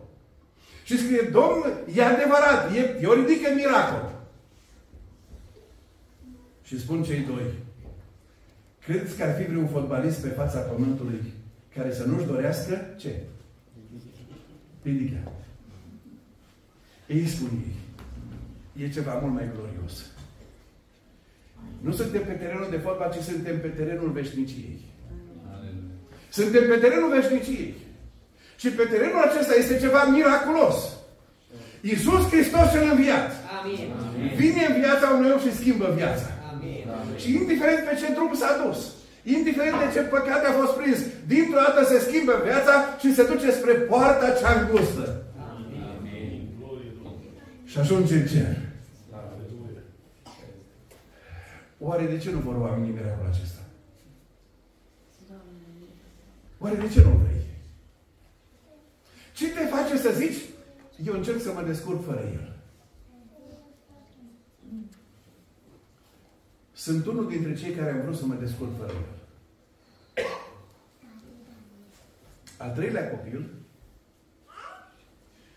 [0.84, 4.12] Și scrie, Domn, e adevărat, e, e o ridică miracol.
[6.62, 7.52] Și spun cei doi,
[8.84, 11.32] credeți că ar fi vreun fotbalist pe fața pământului
[11.74, 13.22] care să nu-și dorească ce?
[14.82, 15.32] Ridică.
[17.06, 17.87] Ei spun ei,
[18.82, 19.94] e ceva mult mai glorios.
[21.80, 24.80] Nu suntem pe terenul de fotbal, ci suntem pe terenul veșniciei.
[26.28, 27.74] Suntem pe terenul veșniciei.
[28.56, 30.76] Și pe terenul acesta este ceva miraculos.
[31.80, 33.30] Iisus Hristos cel înviat.
[33.58, 33.86] Amin.
[34.36, 36.28] Vine în viața unui om și schimbă viața.
[36.52, 36.84] Amin.
[37.20, 38.78] Și indiferent pe ce drum s-a dus,
[39.22, 43.50] indiferent de ce păcate a fost prins, dintr-o dată se schimbă viața și se duce
[43.50, 45.22] spre poarta cea îngustă.
[45.50, 46.48] Amin.
[47.64, 48.67] Și ajunge în cer.
[51.78, 53.60] Oare de ce nu vor oamenii miracolul acesta?
[56.58, 57.42] Oare de ce nu vrei?
[59.32, 60.42] Ce te face să zici,
[61.04, 62.56] eu încerc să mă descurc fără el?
[66.72, 69.18] Sunt unul dintre cei care am vrut să mă descurc fără el.
[72.56, 73.50] Al treilea copil,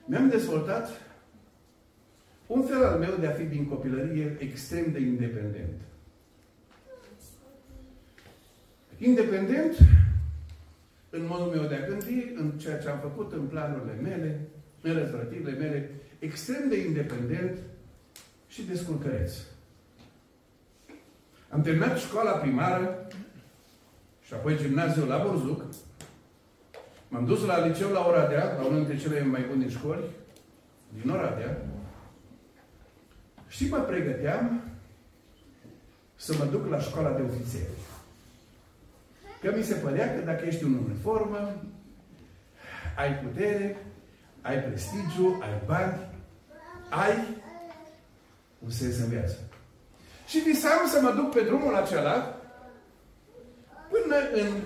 [0.05, 0.89] mi-am dezvoltat
[2.47, 5.82] un fel al meu de a fi din copilărie extrem de independent.
[9.04, 9.78] Independent
[11.10, 14.39] în modul meu de a gândi, în ceea ce am făcut, în planurile mele,
[14.82, 15.89] în răzvrătirile mele,
[16.20, 17.60] extrem de independent
[18.47, 19.34] și descurcăreț.
[21.49, 23.08] Am terminat școala primară
[24.26, 25.66] și apoi gimnaziul la Borzuc.
[27.08, 30.04] M-am dus la liceu la Oradea, la unul dintre cele mai bune școli
[31.02, 31.66] din Oradea.
[33.47, 34.62] Și mă pregăteam
[36.16, 37.70] să mă duc la școala de ofițeri.
[39.41, 41.63] Că mi se părea că dacă ești un uniformă,
[42.97, 43.77] ai putere,
[44.41, 45.99] ai prestigiu, ai bani,
[46.89, 47.41] ai
[48.59, 49.37] un sens în viață.
[50.27, 52.41] Și visam să mă duc pe drumul acela
[53.89, 54.61] până în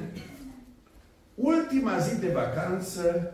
[1.36, 3.34] ultima zi de vacanță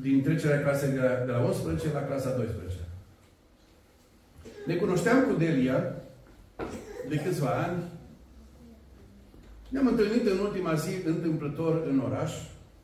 [0.00, 2.76] din trecerea clasei de la, de la 11 la clasa 12.
[4.66, 5.92] Ne cunoșteam cu Delia
[7.08, 7.82] de câțiva ani.
[9.72, 12.32] Ne-am întâlnit în ultima zi întâmplător în oraș.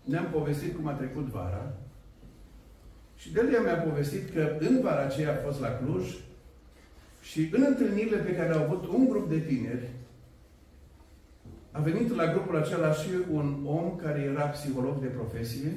[0.05, 1.75] Ne-am povestit cum a trecut vara.
[3.17, 6.15] Și Delia mi-a povestit că în vara aceea a fost la Cluj
[7.23, 9.89] și în întâlnirile pe care au avut un grup de tineri,
[11.71, 15.73] a venit la grupul acela și un om care era psiholog de profesie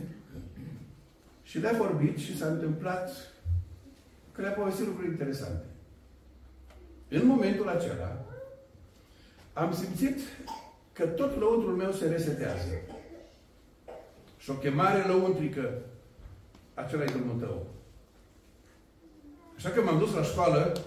[1.43, 3.11] și le-a vorbit și s-a întâmplat
[4.31, 5.65] că le-a povestit lucruri interesante.
[7.09, 8.25] În momentul acela,
[9.53, 10.19] am simțit
[11.01, 12.67] că tot lăuntrul meu se resetează.
[14.37, 15.69] Și o chemare lăuntrică,
[16.73, 17.67] acela e drumul tău.
[19.57, 20.77] Așa că m-am dus la școală,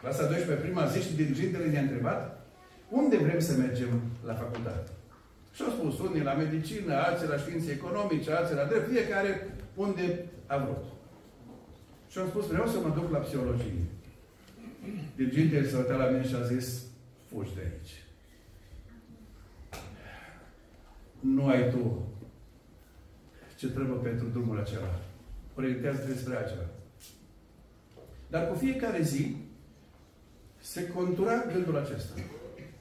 [0.00, 2.46] clasa 12, prima zi, și dirigintele ne-a întrebat
[2.88, 4.90] unde vrem să mergem la facultate.
[5.54, 10.24] Și au spus unii la medicină, alții la științe economice, alții la drept, fiecare unde
[10.46, 10.84] a vrut.
[12.08, 13.84] Și am spus, vreau să mă duc la psihologie.
[15.16, 16.82] Dirigintele s-a uitat la mine și a zis,
[17.28, 18.03] fugi de aici.
[21.24, 22.02] Nu ai tu
[23.56, 25.00] ce trebuie pentru drumul acela.
[25.56, 26.66] Orientează despre acela.
[28.30, 29.36] Dar cu fiecare zi
[30.60, 32.20] se contura gândul acesta.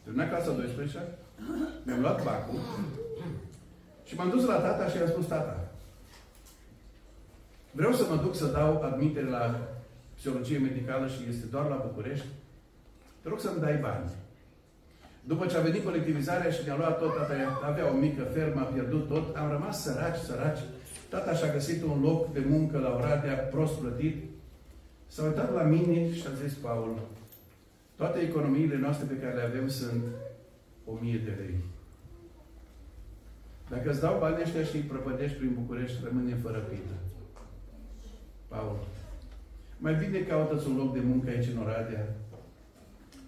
[0.04, 1.00] Terminat clasa 12,
[1.84, 2.60] mi-am luat bacul
[4.06, 5.72] și m-am dus la tata și i-am spus, tata,
[7.72, 9.68] vreau să mă duc să dau admitere la
[10.16, 12.26] psihologie medicală și este doar la București.
[13.22, 14.10] Te rog să-mi dai bani.
[15.26, 18.64] După ce a venit colectivizarea și ne-a luat tot, tata avea o mică fermă, a
[18.64, 20.60] pierdut tot, am rămas săraci, săraci.
[21.10, 24.24] Tata și-a găsit un loc de muncă la Oradea, prost plătit.
[25.08, 27.00] S-a uitat la mine și a zis, Paul,
[27.96, 30.04] toate economiile noastre pe care le avem sunt
[30.86, 31.56] o mie de lei.
[33.70, 36.96] Dacă îți dau banii ăștia și îi prăpădești prin București, rămâne fără pită.
[38.48, 38.80] Paul,
[39.78, 42.06] mai bine caută un loc de muncă aici în Oradea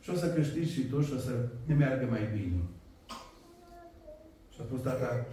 [0.05, 1.33] și o să câștigi și tu și o să
[1.65, 2.61] ne meargă mai bine.
[4.53, 5.25] Și a spus tata,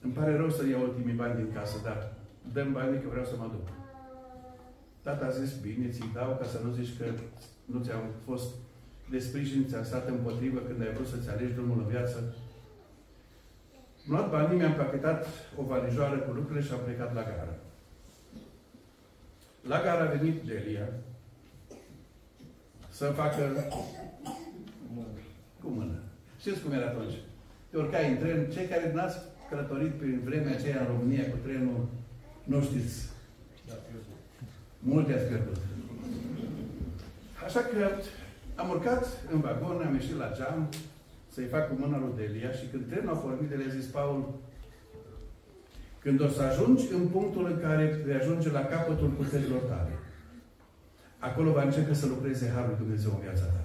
[0.00, 2.12] îmi pare rău să iau ultimii bani din casă, dar
[2.52, 3.68] dăm banii că vreau să mă duc.
[5.02, 7.04] Tata a zis, bine, ți dau ca să nu zici că
[7.64, 8.54] nu ți-am fost
[9.10, 12.34] de sprijin, ți-am stat împotrivă când ai vrut să-ți alegi drumul în viață.
[14.04, 15.26] M-am luat banii, mi-am pachetat
[15.56, 17.58] o valijoară cu lucrurile și am plecat la gară.
[19.62, 20.88] La gară a venit Delia
[23.00, 23.42] să facă
[25.62, 25.98] cu mână.
[26.40, 27.16] Știți cum era atunci?
[27.70, 28.50] Te urcai în tren.
[28.54, 31.80] Cei care n-ați călătorit prin vremea aceea în România cu trenul,
[32.44, 33.08] nu știți.
[34.78, 35.56] Multe ați pierdut.
[37.44, 37.78] Așa că
[38.54, 40.68] am urcat în vagon, am ieșit la geam
[41.32, 44.34] să-i fac cu mâna lui Delia și când trenul a pornit, Delia a zis, Paul,
[45.98, 49.92] când o să ajungi în punctul în care vei ajunge la capătul puterilor tale,
[51.20, 53.64] acolo va începe să lucreze Harul Dumnezeu în viața ta.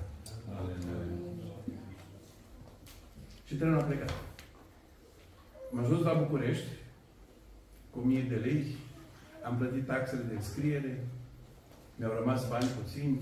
[3.45, 4.13] Și trenul a plecat.
[5.71, 6.67] M-am ajuns la București
[7.89, 8.75] cu mie de lei,
[9.43, 11.03] am plătit taxele de înscriere,
[11.95, 13.19] mi-au rămas bani puțini,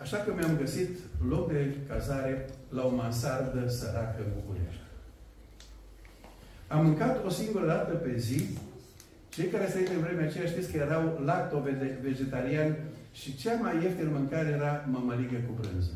[0.00, 4.80] Așa că mi-am găsit loc de cazare la o mansardă săracă în București.
[6.68, 8.58] Am mâncat o singură dată pe zi.
[9.28, 12.76] Cei care se în vremea aceea știți că erau lacto-vegetariani
[13.20, 15.92] și cea mai ieftină mâncare era mămăligă cu brânză.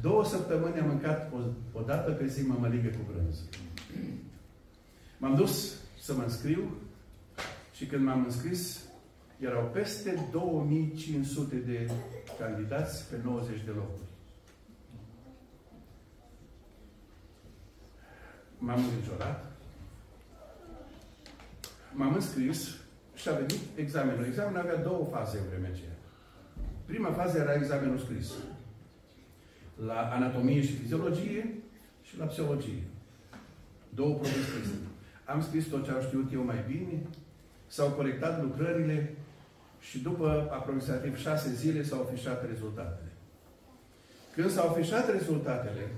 [0.00, 1.38] Două săptămâni am mâncat o,
[1.78, 3.40] o dată pe zi mămăligă cu brânză.
[5.18, 6.76] M-am dus să mă înscriu
[7.74, 8.80] și când m-am înscris,
[9.38, 11.90] erau peste 2500 de
[12.38, 14.02] candidați pe 90 de locuri.
[18.58, 19.52] M-am îngrijorat,
[21.92, 22.76] m-am înscris
[23.20, 24.24] și a venit examenul.
[24.24, 25.96] Examenul avea două faze în vremea aceea.
[26.84, 28.32] Prima fază era examenul scris.
[29.86, 31.54] La anatomie și fiziologie
[32.02, 32.82] și la psihologie.
[33.94, 34.86] Două profesii.
[35.24, 37.02] Am scris tot ce am știut eu mai bine,
[37.66, 39.14] s-au corectat lucrările
[39.80, 43.12] și după aproximativ șase zile s-au afișat rezultatele.
[44.34, 45.90] Când s-au afișat rezultatele,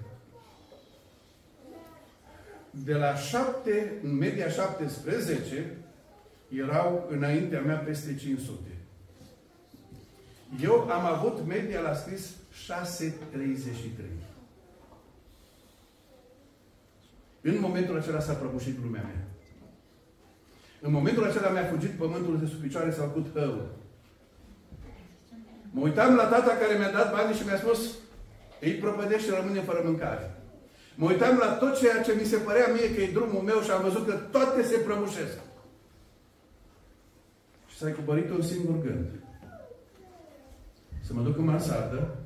[2.70, 5.76] de la 7, în media 17,
[6.57, 8.61] erau înaintea mea peste 500.
[10.62, 14.20] Eu am avut media la scris 6,33.
[17.40, 19.24] În momentul acela s-a prăbușit lumea mea.
[20.80, 23.68] În momentul acela mi-a fugit pământul de sub picioare, s-a făcut hău.
[25.70, 27.94] Mă uitam la tata care mi-a dat bani și mi-a spus
[28.61, 30.34] îi propădești și rămâne fără mâncare.
[30.94, 33.70] Mă uitam la tot ceea ce mi se părea mie că e drumul meu și
[33.70, 35.38] am văzut că toate se prăbușesc.
[37.80, 39.08] Și s-a cupărit un singur gând.
[41.00, 42.16] Să mă duc în mansardă,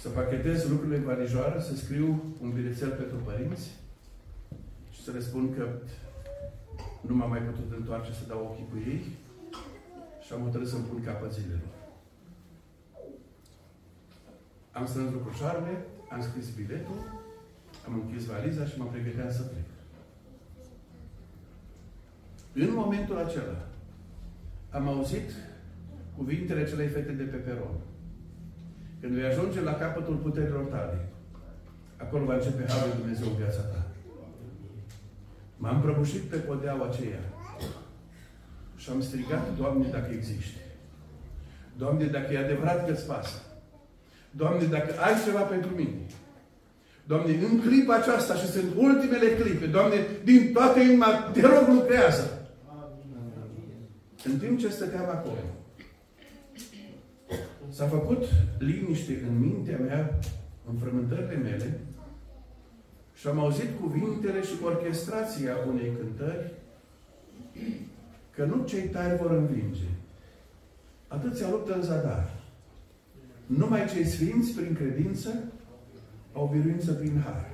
[0.00, 3.70] să pachetez lucrurile în valijoară, să scriu un bilețel pentru părinți
[4.90, 5.68] și să le spun că
[7.00, 9.02] nu m-am mai putut întoarce să dau ochii cu ei
[10.20, 11.74] și am hotărât să-mi pun capăt zilelor.
[14.72, 17.00] Am strâns lucrușoarele, am scris biletul,
[17.86, 19.68] am închis valiza și mă pregăteam să plec.
[22.52, 23.72] În momentul acela
[24.74, 25.30] am auzit
[26.16, 27.76] cuvintele celei fete de pe peron.
[29.00, 30.98] Când vei ajunge la capătul puterilor tale,
[31.96, 33.86] acolo va începe Harul lui Dumnezeu în viața ta.
[35.56, 37.20] M-am prăbușit pe podeaua aceea
[38.76, 40.58] și am strigat, Doamne, dacă există.
[41.78, 43.38] Doamne, dacă e adevărat că-ți pasă.
[44.30, 46.00] Doamne, dacă ai ceva pentru mine.
[47.04, 52.33] Doamne, în clipa aceasta și sunt ultimele clipe, Doamne, din toată inima, te rog, lucrează.
[54.24, 55.38] În timp ce stăteam acolo,
[57.68, 58.24] s-a făcut
[58.58, 60.18] liniște în mintea mea,
[60.70, 61.80] în frământările mele,
[63.14, 66.52] și am auzit cuvintele și orchestrația unei cântări
[68.30, 69.88] că nu cei tari vor învinge.
[71.08, 72.30] Atâția luptă în zadar.
[73.46, 75.30] Numai cei sfinți prin credință
[76.32, 77.50] au biruință prin har.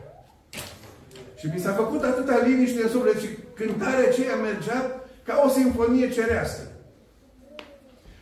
[1.36, 4.99] Și mi s-a făcut atâta liniște în suflet și cântarea aceea mergea
[5.30, 6.62] ca o sinfonie cerească.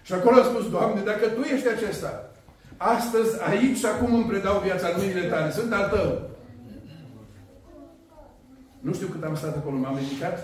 [0.03, 2.31] Și acolo am spus, Doamne, dacă Tu ești acesta,
[2.77, 6.31] astăzi, aici și acum îmi predau viața în mâinile Tale, sunt al Tău.
[8.81, 10.37] Nu știu cât am stat acolo, m-am ridicat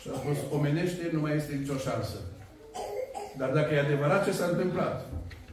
[0.00, 2.16] și am spus, omenește, nu mai este nicio șansă.
[3.38, 5.06] Dar dacă e adevărat ce s-a întâmplat,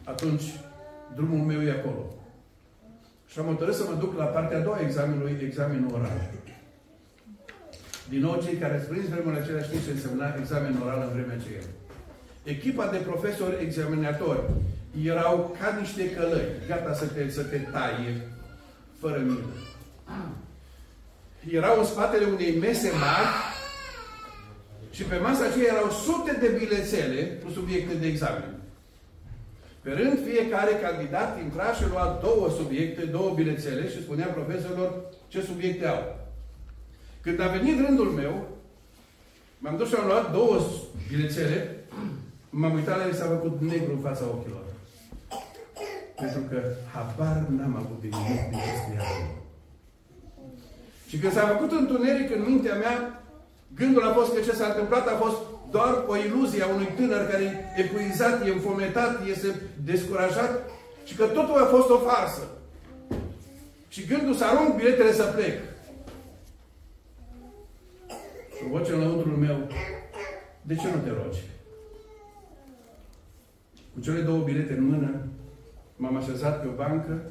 [0.04, 0.44] atunci
[1.16, 2.04] drumul meu e acolo.
[3.26, 6.30] Și am hotărât să mă duc la partea a doua examenului, examenul oral.
[8.10, 11.38] Din nou, cei care ați prins vremurile acelea știți ce însemna examen oral în vremea
[11.40, 11.66] aceea.
[12.44, 14.42] Echipa de profesori examinatori
[15.04, 18.22] erau ca niște călăi, gata să te, să te taie,
[19.00, 19.54] fără milă.
[21.52, 23.34] Erau în spatele unei mese mari
[24.92, 28.54] și pe masa aceea erau sute de bilețele cu subiecte de examen.
[29.82, 35.42] Pe rând, fiecare candidat intra și lua două subiecte, două bilețele și spunea profesorilor ce
[35.42, 36.29] subiecte au.
[37.22, 38.48] Când a venit rândul meu,
[39.58, 40.60] m-am dus și am luat două
[41.10, 41.86] bilețele,
[42.50, 44.64] m-am uitat la ele s-a făcut negru în fața ochilor.
[46.16, 46.62] Pentru că
[46.94, 49.04] habar n-am avut de nimic din ce scria
[51.08, 53.24] Și când s-a făcut întuneric în mintea mea,
[53.76, 55.38] gândul a fost că ce s-a întâmplat a fost
[55.72, 60.70] doar o iluzie a unui tânăr care e epuizat, e înfometat, este descurajat
[61.04, 62.42] și că totul a fost o farsă.
[63.88, 65.58] Și gândul să arunc biletele să plec.
[68.70, 69.68] Și o voce înăuntrul meu,
[70.62, 71.44] de ce nu te rogi?
[73.94, 75.26] Cu cele două bilete în mână,
[75.96, 77.22] m-am așezat pe o bancă,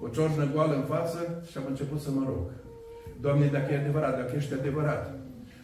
[0.00, 2.50] o ciornă goală în față și am început să mă rog.
[3.20, 5.18] Doamne, dacă e adevărat, dacă ești adevărat,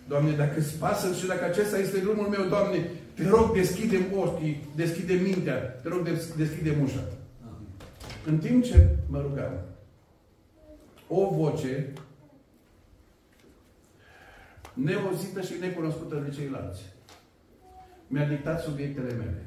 [0.08, 4.68] Doamne, dacă îți pasă și dacă acesta este drumul meu, Doamne, te rog, deschide ochii,
[4.74, 7.04] deschide mintea, te rog, deschide ușa.
[8.26, 9.52] În timp ce mă rugam,
[11.08, 11.92] o voce
[14.74, 16.82] neauzită și necunoscută de ceilalți
[18.06, 19.46] mi-a dictat subiectele mele.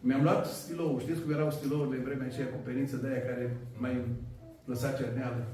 [0.00, 0.98] Mi-am luat stilou.
[1.00, 4.04] Știți cum erau stilourile în vremea aceea cu peniță de aia care mai
[4.64, 5.46] lăsa cerneală?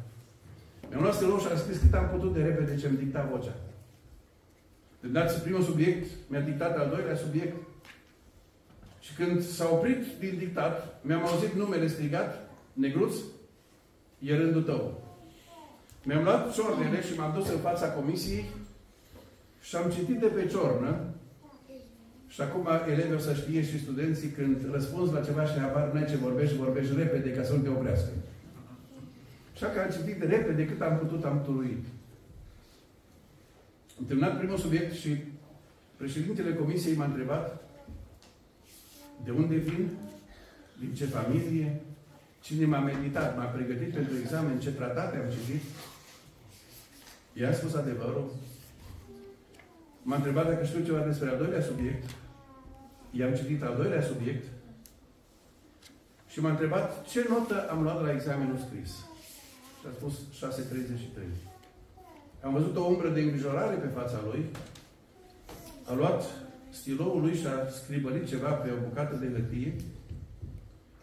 [0.88, 3.55] Mi-am luat stelou și am scris cât am putut de repede ce îmi dicta vocea.
[5.01, 7.57] De dați primul subiect, mi-a dictat al doilea subiect.
[9.01, 13.14] Și când s-a oprit din dictat, mi-am auzit numele strigat, negruț,
[14.18, 15.08] e rândul tău.
[16.09, 18.45] Mi-am luat ciornele și m-am dus în fața comisiei
[19.61, 21.15] și am citit de pe ciornă
[22.29, 26.07] Și acum elevii o să știe și studenții când răspunzi la ceva și habar n
[26.07, 28.09] ce vorbești, vorbești repede ca să nu te oprească.
[29.55, 31.85] Așa că am citit repede cât am putut, am turuit.
[33.99, 35.17] Am terminat primul subiect și
[35.97, 37.65] președintele comisiei m-a întrebat
[39.25, 39.89] de unde vin,
[40.81, 41.81] din ce familie,
[42.41, 45.63] cine m-a meditat, m-a pregătit pentru examen, ce tratate am citit.
[47.41, 48.30] I-a spus adevărul.
[50.03, 52.11] M-a întrebat dacă știu ceva despre al doilea subiect.
[53.11, 54.45] I-am citit al doilea subiect.
[56.28, 58.91] Și m-a întrebat ce notă am luat la examenul scris.
[59.80, 60.14] Și a spus
[60.59, 60.59] 6.33.
[62.43, 64.45] Am văzut o umbră de îngrijorare pe fața lui.
[65.84, 66.24] A luat
[66.70, 69.74] stiloul lui și a scribărit ceva pe o bucată de hârtie.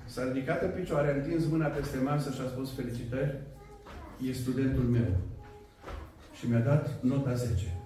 [0.05, 3.39] S-a ridicat în picioare, a întins mâna peste masă și a spus felicitări.
[4.27, 5.17] E studentul meu.
[6.37, 7.77] Și mi-a dat nota 10.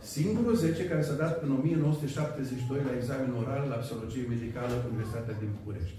[0.00, 5.34] Singurul 10 care s-a dat în 1972 la examen oral la psihologie medicală în Universitatea
[5.38, 5.98] din București.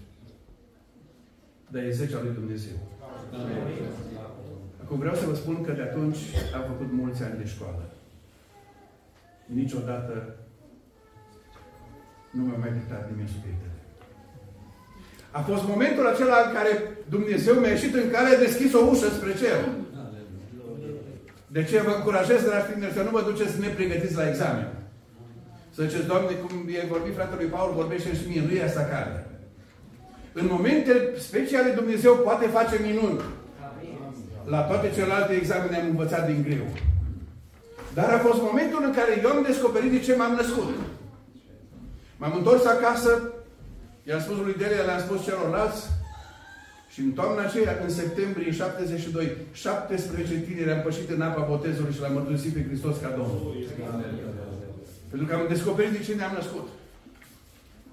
[1.72, 2.78] Dar e 10 al lui Dumnezeu.
[3.34, 3.58] Amin.
[4.84, 6.22] Acum vreau să vă spun că de atunci
[6.58, 7.84] am făcut mulți ani de școală.
[9.46, 10.36] Niciodată
[12.32, 13.78] nu mi-a mai dictat nimeni subiectele.
[15.32, 16.72] A fost momentul acela în care
[17.10, 19.60] Dumnezeu mi-a ieșit în care a deschis o ușă spre cer.
[21.52, 24.68] De ce vă încurajez, dragi tineri, să nu vă duceți nepregătiți la examen.
[25.76, 29.28] Să ziceți, Doamne, cum e vorbit fratelui Paul, vorbește și mie, nu e asta care.
[30.34, 33.22] În momente speciale Dumnezeu poate face minuni.
[34.46, 36.66] La toate celelalte examene am învățat din greu.
[37.94, 40.70] Dar a fost momentul în care eu am descoperit de ce m-am născut.
[42.18, 43.34] M-am întors acasă,
[44.04, 45.82] i-am spus lui Delia, le-am spus celorlalți,
[46.90, 52.00] și în toamna aceea, în septembrie 72, 17 tineri am pășit în apa botezului și
[52.00, 53.56] l-am mărturisit pe Hristos ca Domnul.
[55.10, 56.68] Pentru că am descoperit de ce ne-am născut.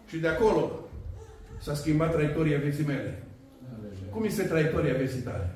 [0.09, 0.89] Și de acolo
[1.63, 3.23] s-a schimbat traiectoria vieții mele.
[4.11, 5.51] Cum este traiectoria vieții tale?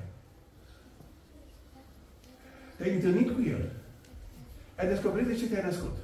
[2.77, 3.69] Te-ai întâlnit cu El.
[4.75, 5.97] Ai descoperit de ce te-ai născut.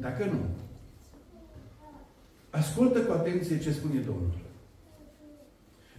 [0.00, 0.46] Dacă nu,
[2.50, 4.45] ascultă cu atenție ce spune Domnul.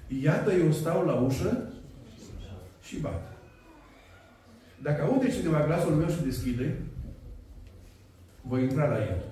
[0.07, 1.69] Iată, eu stau la ușă
[2.81, 3.37] și bat.
[4.81, 6.75] Dacă aude cineva glasul meu și deschide,
[8.41, 9.23] voi intra la el.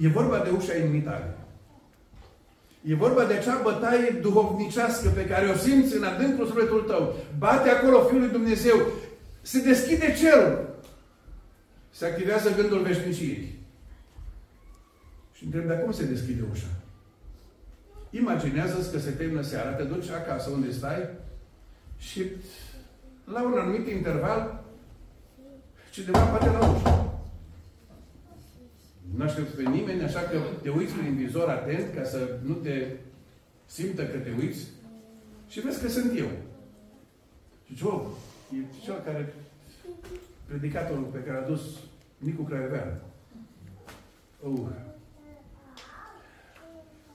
[0.00, 1.36] E vorba de ușa inimitare.
[2.82, 7.14] E vorba de acea bătaie duhovnicească pe care o simți în adâncul sufletul tău.
[7.38, 8.76] Bate acolo Fiul lui Dumnezeu.
[9.42, 10.68] Se deschide cerul.
[11.90, 13.58] Se activează gândul veșniciei.
[15.32, 16.66] Și întreb, dar cum se deschide ușa?
[18.18, 21.08] Imaginează-ți că se termină seara, te duci acasă unde stai
[21.98, 22.22] și
[23.24, 24.64] la un anumit interval
[25.90, 27.20] cineva bate la ușă.
[29.16, 32.86] Nu aștept pe nimeni, așa că te uiți prin vizor atent ca să nu te
[33.66, 34.66] simtă că te uiți
[35.48, 36.28] și vezi că sunt eu.
[37.66, 37.84] Și ce
[38.56, 39.34] e cel care
[40.46, 41.62] predicatorul pe care a dus
[42.18, 43.00] Nicu Craiovean.
[44.40, 44.68] Uh.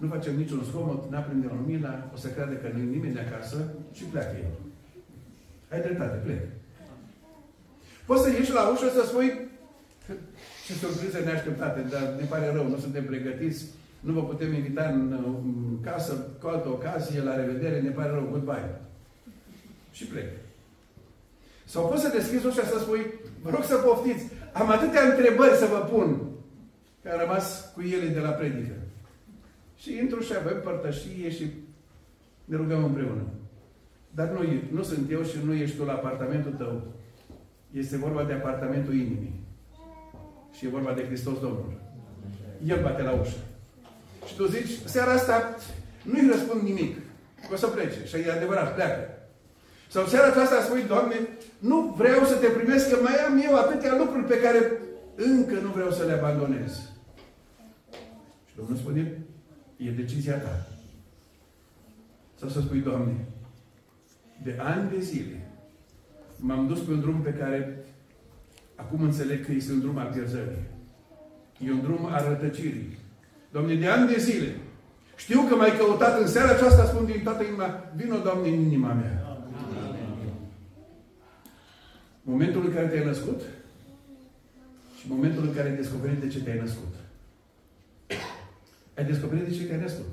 [0.02, 3.58] Nu facem niciun zgomot, nu aprindem lumina, o să crede că nu nimeni de acasă
[3.94, 4.52] și pleacă el.
[5.72, 6.42] Ai dreptate, plec.
[8.06, 9.50] Poți să ieși la ușă să spui
[10.66, 13.66] ce surprize neașteptate, dar ne pare rău, nu suntem pregătiți,
[14.00, 18.28] nu vă putem invita în, în casă cu altă ocazie, la revedere, ne pare rău,
[18.32, 18.80] goodbye.
[19.92, 20.30] Și plec.
[21.66, 23.06] Sau poți să deschizi ușa să spui,
[23.42, 26.22] vă rog să poftiți, am atâtea întrebări să vă pun,
[27.04, 28.74] că am rămas cu ele de la predică.
[29.82, 31.52] Și intru și avem părtășie și
[32.46, 33.22] ne rugăm împreună.
[34.12, 34.40] Dar nu,
[34.72, 36.82] nu sunt eu și nu ești tu la apartamentul tău.
[37.72, 39.40] Este vorba de apartamentul inimii.
[40.52, 41.74] Și e vorba de Hristos Domnul.
[42.66, 43.38] El bate la ușă.
[44.28, 45.56] Și tu zici, seara asta
[46.04, 46.98] nu-i răspund nimic.
[47.54, 48.06] O să plece.
[48.06, 49.10] Și e adevărat, pleacă.
[49.90, 51.16] Sau seara aceasta spui, Doamne,
[51.60, 54.72] nu vreau să te primesc, că mai am eu atâtea lucruri pe care
[55.16, 56.72] încă nu vreau să le abandonez.
[58.46, 59.26] Și Domnul spune,
[59.86, 60.68] e decizia ta.
[62.40, 63.26] Sau să spui, Doamne,
[64.44, 65.48] de ani de zile
[66.38, 67.82] m-am dus pe un drum pe care
[68.82, 70.68] Acum înțeleg că este un drum al pierzării.
[71.66, 72.98] E un drum al rătăcirii.
[73.52, 74.56] Doamne, de ani de zile,
[75.16, 78.94] știu că m-ai căutat în seara aceasta, spun din toată inima, vină, Doamne, în inima
[78.94, 79.24] mea.
[79.28, 80.34] Amin.
[82.22, 83.42] Momentul în care te-ai născut
[85.00, 86.94] și momentul în care ai descoperit de ce te-ai născut.
[88.98, 90.06] Ai descoperit de ce te-ai născut.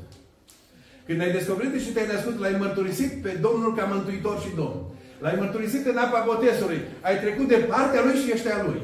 [1.06, 4.80] Când ai descoperit de ce te-ai născut, l-ai mărturisit pe Domnul ca Mântuitor și Domn.
[5.20, 6.80] L-ai mărturisit în apa botezului.
[7.00, 8.80] Ai trecut de partea Lui și ești a Lui.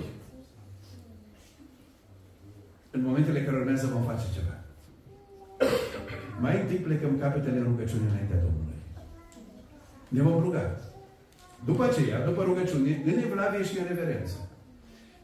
[2.94, 4.56] în momentele care urmează vom face ceva.
[6.40, 8.78] Mai întâi plecăm capetele în rugăciune înaintea Domnului.
[10.08, 10.78] Ne vom ruga.
[11.64, 14.34] După aceea, după rugăciune, în evlavie și în reverență.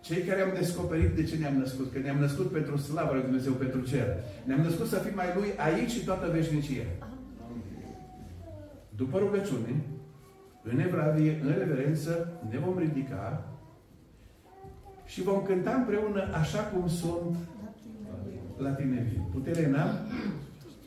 [0.00, 3.52] Cei care am descoperit de ce ne-am născut, că ne-am născut pentru slavă lui Dumnezeu,
[3.52, 4.06] pentru cer.
[4.44, 6.86] Ne-am născut să fim mai Lui aici și toată veșnicia.
[8.96, 9.82] După rugăciune,
[10.62, 13.44] în evlavie, în reverență, ne vom ridica
[15.06, 17.36] și vom cânta împreună așa cum sunt
[18.56, 19.22] la tine vin.
[19.32, 19.90] Putere n-am,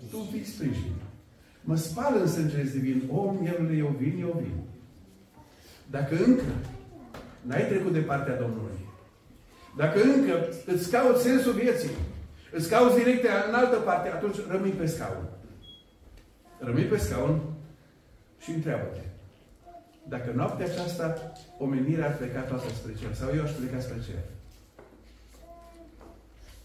[0.10, 0.94] tu fii sprijin.
[1.62, 4.60] Mă spală în sângele divin, om, el eu vin, eu vin.
[5.90, 6.44] Dacă încă
[7.42, 8.83] n-ai trecut de partea Domnului,
[9.76, 11.92] dacă încă îți cauți sensul vieții,
[12.52, 15.30] îți cauți direcția în altă parte, atunci rămâi pe scaun.
[16.60, 17.42] Rămâi pe scaun
[18.40, 19.00] și întreabă-te.
[20.08, 24.20] Dacă noaptea aceasta omenirea ar pleca toată spre cer, sau eu aș pleca spre cer,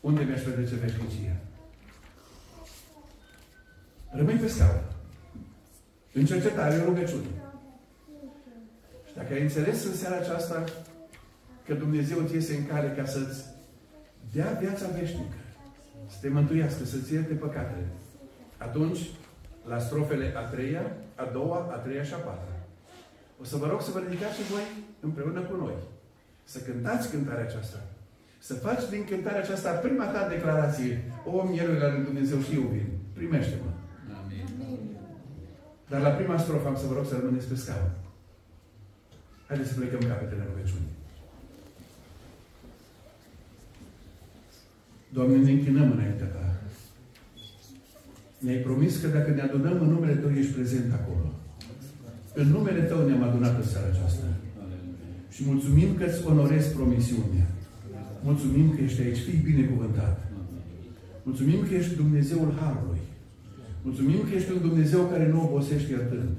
[0.00, 1.36] unde mi-aș petrece veșnicia?
[4.10, 4.82] Rămâi pe scaun.
[6.12, 7.26] În cercetare, în rugăciune.
[9.06, 10.64] Și dacă ai înțeles în seara aceasta
[11.68, 13.44] că Dumnezeu ți iese în cale ca să-ți
[14.32, 15.38] dea viața veșnică,
[16.06, 17.86] să te mântuiască, să-ți ierte păcatele,
[18.56, 19.00] atunci,
[19.64, 22.54] la strofele a treia, a doua, a treia și a patra,
[23.40, 24.66] o să vă rog să vă ridicați și voi
[25.00, 25.76] împreună cu noi.
[26.44, 27.78] Să cântați cântarea aceasta.
[28.38, 31.12] Să faci din cântarea aceasta prima ta declarație.
[31.26, 32.88] O, mielul la Dumnezeu și eu vin.
[33.12, 33.70] Primește-mă.
[35.88, 37.90] Dar la prima strofă am să vă rog să rămâneți pe scaun.
[39.46, 40.97] Haideți să plecăm capetele rugăciunii.
[45.12, 46.46] Doamne, ne închinăm înaintea Ta.
[48.38, 51.28] Ne-ai promis că dacă ne adunăm în numele Tău, ești prezent acolo.
[52.34, 54.26] În numele Tău ne-am adunat în seara aceasta.
[55.34, 57.46] Și mulțumim că îți onorezi promisiunea.
[58.22, 59.24] Mulțumim că ești aici.
[59.26, 60.16] Fii binecuvântat.
[61.22, 63.02] Mulțumim că ești Dumnezeul Harului.
[63.82, 66.30] Mulțumim că ești un Dumnezeu care nu obosește iertând.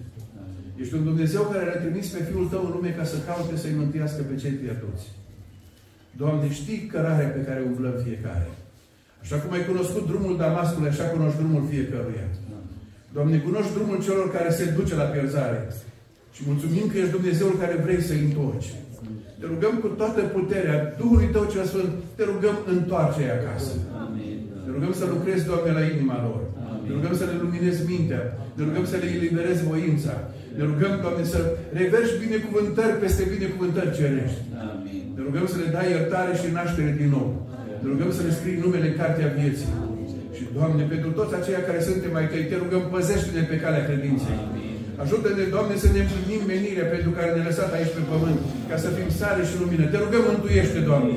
[0.82, 3.80] Ești un Dumnezeu care a trimis pe Fiul Tău în lume ca să caute să-i
[3.82, 5.06] mântuiască pe cei pierduți.
[6.18, 8.50] Doamne, știi cărarea pe care umblăm fiecare.
[9.24, 12.28] Așa cum ai cunoscut drumul Damascului, așa cunoști drumul fiecăruia.
[13.16, 15.60] Doamne, cunoști drumul celor care se duce la pierzare.
[16.36, 18.70] Și mulțumim că ești Dumnezeul care vrei să-i întorci.
[19.40, 23.74] Te rugăm cu toată puterea Duhului Tău cel Sfânt, te rugăm întoarce-i acasă.
[24.64, 26.42] Te rugăm să lucrezi, Doamne, la inima lor.
[26.86, 28.24] Te rugăm să le luminezi mintea.
[28.56, 30.14] Te rugăm să le eliberezi voința.
[30.58, 31.40] Ne rugăm, Doamne, să
[31.80, 34.42] reverși binecuvântări peste binecuvântări cerești.
[35.16, 37.30] Te rugăm să le dai iertare și naștere din nou.
[37.80, 39.72] Te rugăm să le scrii numele în Cartea Vieții.
[40.36, 44.40] Și, Doamne, pentru toți aceia care suntem mai tăi, te rugăm, păzește-ne pe calea credinței.
[45.04, 48.90] Ajută-ne, Doamne, să ne împlinim menirea pentru care ne-ai lăsat aici pe pământ, ca să
[48.98, 49.86] fim sare și lumină.
[49.88, 51.16] Te rugăm, mântuiește, Doamne.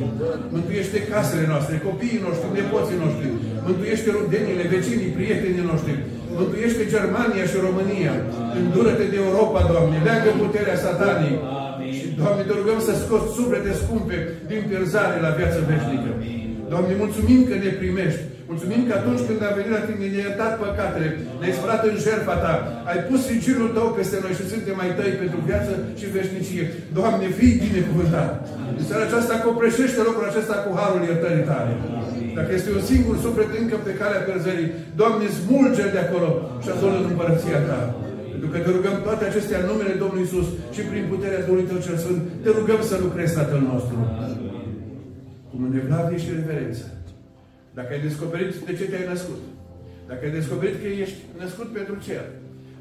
[0.55, 3.27] Mântuiește casele noastre, copiii noștri, nepoții noștri.
[3.69, 5.95] Mântuiește rudenile, vecinii, prietenii noștri.
[6.41, 8.15] Mântuiește Germania și România.
[8.61, 9.97] Îndură-te de Europa, Doamne.
[10.07, 11.37] Leagă puterea satanii.
[11.97, 14.17] Și, Doamne, te rugăm să scoți suflete scumpe
[14.51, 16.11] din pierzare la viață veșnică.
[16.73, 18.23] Doamne, mulțumim că ne primești.
[18.51, 21.09] Mulțumim că atunci când a venit la tine, ne-ai iertat păcatele,
[21.41, 22.55] ne-ai spălat în jertfa ta,
[22.91, 26.65] ai pus sigilul tău peste noi și suntem mai tăi pentru viață și veșnicie.
[26.99, 28.31] Doamne, fii binecuvântat.
[28.79, 31.73] În seara aceasta copreșește locul acesta cu harul iertării tale.
[32.39, 36.29] Dacă este un singur suflet încă pe calea pierzării, Doamne, smulge de acolo
[36.63, 37.81] și adună în împărăția ta.
[38.33, 41.79] Pentru că te rugăm toate acestea în numele Domnului Isus și prin puterea Duhului Tău
[41.87, 43.97] cel Sfânt, te rugăm să lucrezi Tatăl nostru.
[45.53, 46.85] Cu mânevlavie și reverență.
[47.79, 49.41] Dacă ai descoperit de ce te-ai născut,
[50.09, 52.25] dacă ai descoperit că ești născut pentru cer,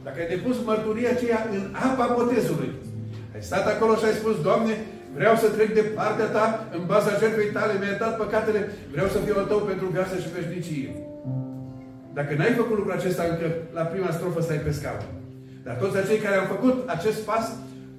[0.05, 2.71] dacă ai depus mărturia aceea în apa botezului,
[3.33, 4.73] ai stat acolo și ai spus, Doamne,
[5.17, 6.45] vreau să trec de partea Ta,
[6.77, 8.61] în baza jertfei Tale, mi-ai dat păcatele,
[8.93, 10.89] vreau să fiu al Tău pentru viață și veșnicie.
[12.17, 13.47] Dacă n-ai făcut lucrul acesta încă,
[13.77, 15.05] la prima strofă stai pe scaun.
[15.65, 17.45] Dar toți acei care au făcut acest pas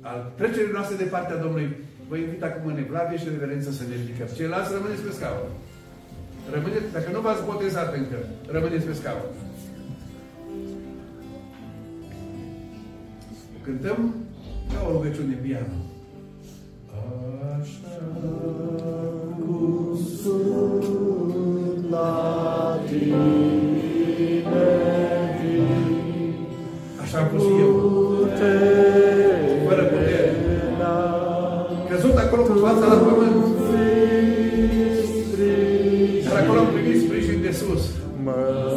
[0.01, 1.69] al trecerii noastre de partea Domnului,
[2.13, 4.29] vă invit acum în evlavie și reverență să ne ridicăm.
[4.37, 5.51] Ceilalți rămâneți pe scaun.
[6.55, 9.31] Rămâneți, dacă nu v-ați botezat încă, rămâneți pe scaun.
[13.65, 14.15] Cântăm
[14.73, 15.77] ca o rugăciune piano.
[17.59, 17.97] Așa
[19.39, 22.42] cum sunt la
[32.33, 33.45] acolo cu fața la pământ.
[36.25, 37.83] Dar acolo am primit sprijin de sus.
[38.25, 38.72] Sângele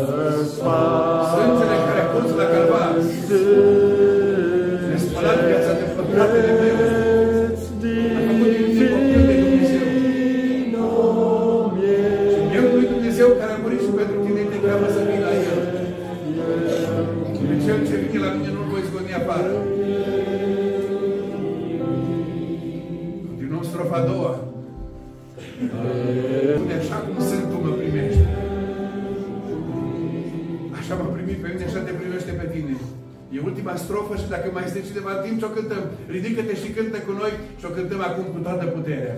[34.22, 35.84] și dacă mai este cineva în timp ce o cântăm,
[36.16, 39.18] ridică-te și cântă cu noi și o cântăm acum cu toată puterea.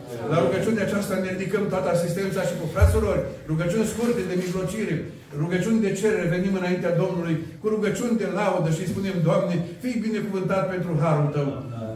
[0.31, 3.15] La rugăciunea aceasta ne ridicăm toată asistența și cu fraților,
[3.51, 4.95] rugăciuni scurte de mijlocire,
[5.41, 10.03] rugăciuni de cerere, venim înaintea Domnului cu rugăciuni de laudă și îi spunem, Doamne, fii
[10.07, 11.49] binecuvântat pentru harul Tău.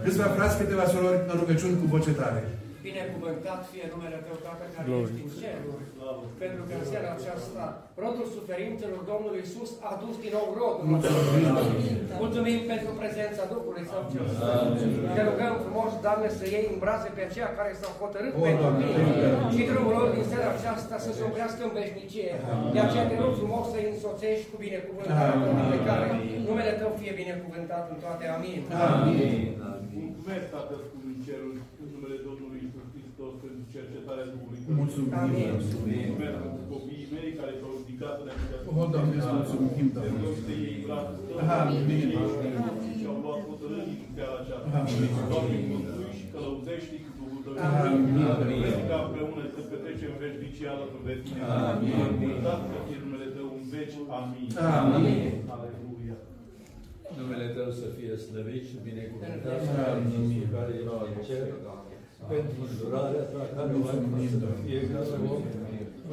[0.04, 2.42] Câțiva frați, câteva surori în rugăciuni cu voce tare.
[2.90, 5.86] Binecuvântat fie numele Tău, Tată, care ești în ceruri
[6.44, 7.64] pentru că în seara aceasta
[8.04, 10.86] rodul suferințelor Domnului Iisus a dus din nou rodul.
[12.24, 14.26] Mulțumim pentru prezența Duhului Său cel
[15.16, 18.70] Te rugăm frumos, Doamne, să iei în brațe pe aceia care s-au hotărât o, pentru
[18.80, 19.00] Tine
[19.56, 22.32] și drumul lor din seara aceasta să se oprească în veșnicie.
[22.76, 25.36] De aceea te rog frumos să-i însoțești cu binecuvântarea
[25.74, 26.08] pe care
[26.48, 28.24] numele Tău fie binecuvântat în toate.
[28.38, 28.60] Amin.
[28.90, 29.20] Amin.
[30.04, 33.62] Mulțumesc, Tatăl, cu cerul, în numele Domnului Iisus Hristos, pentru
[34.66, 34.82] cercetarea Duhului.
[34.82, 35.14] Mulțumim.
[35.24, 40.12] Amin pentru copiii mei care s-au ridicat înaintea O, Doamne, îți mulțumim, Doamne.
[40.14, 41.38] Te rog să iei brațul Tău.
[41.60, 42.10] Amin.
[42.98, 44.68] Și au luat hotărârii în seara aceasta.
[45.32, 47.54] Doamne, mântui și călăuzește cu Duhul Tău.
[47.66, 48.60] Amin.
[48.64, 51.42] Vrem ca împreună să petrecem veșnicia alături de Tine.
[51.72, 52.36] Amin.
[52.46, 53.98] Dat să fie numele Tău în veci.
[54.20, 54.50] Amin.
[54.80, 55.34] Amin.
[55.56, 56.18] Aleluia.
[57.20, 59.62] Numele Tău să fie slăvit și binecuvântat.
[59.92, 60.42] Amin.
[60.56, 61.46] Care ești în cer,
[62.32, 65.44] pentru îndurarea Ta, care o ai față de fiecare om.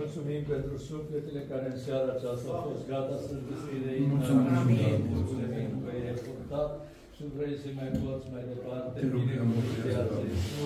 [0.01, 4.99] Mulțumim pentru sufletele care în seara aceasta au fost gata să deschide Mulțumim.
[5.17, 6.71] Mulțumim că ai purtat
[7.17, 8.95] și vrei să mai poți mai departe.
[9.01, 10.15] Te rugăm, Binecuvântează.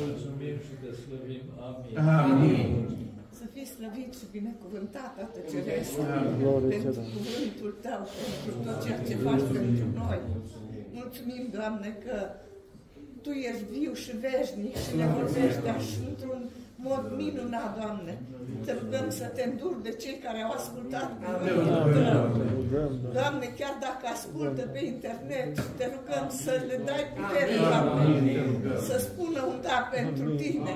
[0.00, 1.44] Mulțumim și te slăvim.
[1.68, 1.94] Amin.
[2.20, 2.68] Amin.
[3.40, 6.70] Să fii slăvit și binecuvântat, Tată Ceresc, Amin.
[6.74, 10.18] pentru cuvântul Tău, pentru tot ceea ce faci pentru noi.
[11.00, 12.16] Mulțumim, Doamne, că
[13.26, 16.40] Tu ești viu și veșnic și ne vorbești așa într-un
[16.88, 18.12] mod minunat, Doamne.
[18.64, 22.24] Te rugăm să te înduri de cei care au ascultat cuvântul Tău.
[23.16, 28.04] Doamne, chiar dacă ascultă pe internet, te rugăm să le dai putere, Doamne,
[28.88, 30.72] să spună un da pentru Tine.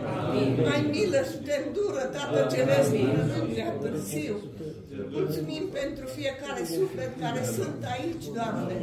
[0.68, 4.36] Mai milă și te îndură, Tată Ceresc, până nu prea târziu.
[5.18, 8.74] Mulțumim pentru fiecare suflet care sunt aici, Doamne,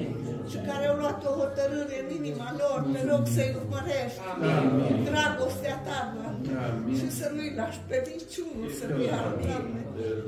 [0.51, 2.77] și care au luat o hotărâre în inima lor.
[2.93, 4.19] Te rog să-i urmărești.
[5.09, 6.91] Dragostea Ta, Doamne.
[6.99, 9.81] Și să nu-i lași pe niciunul să piară, Doamne.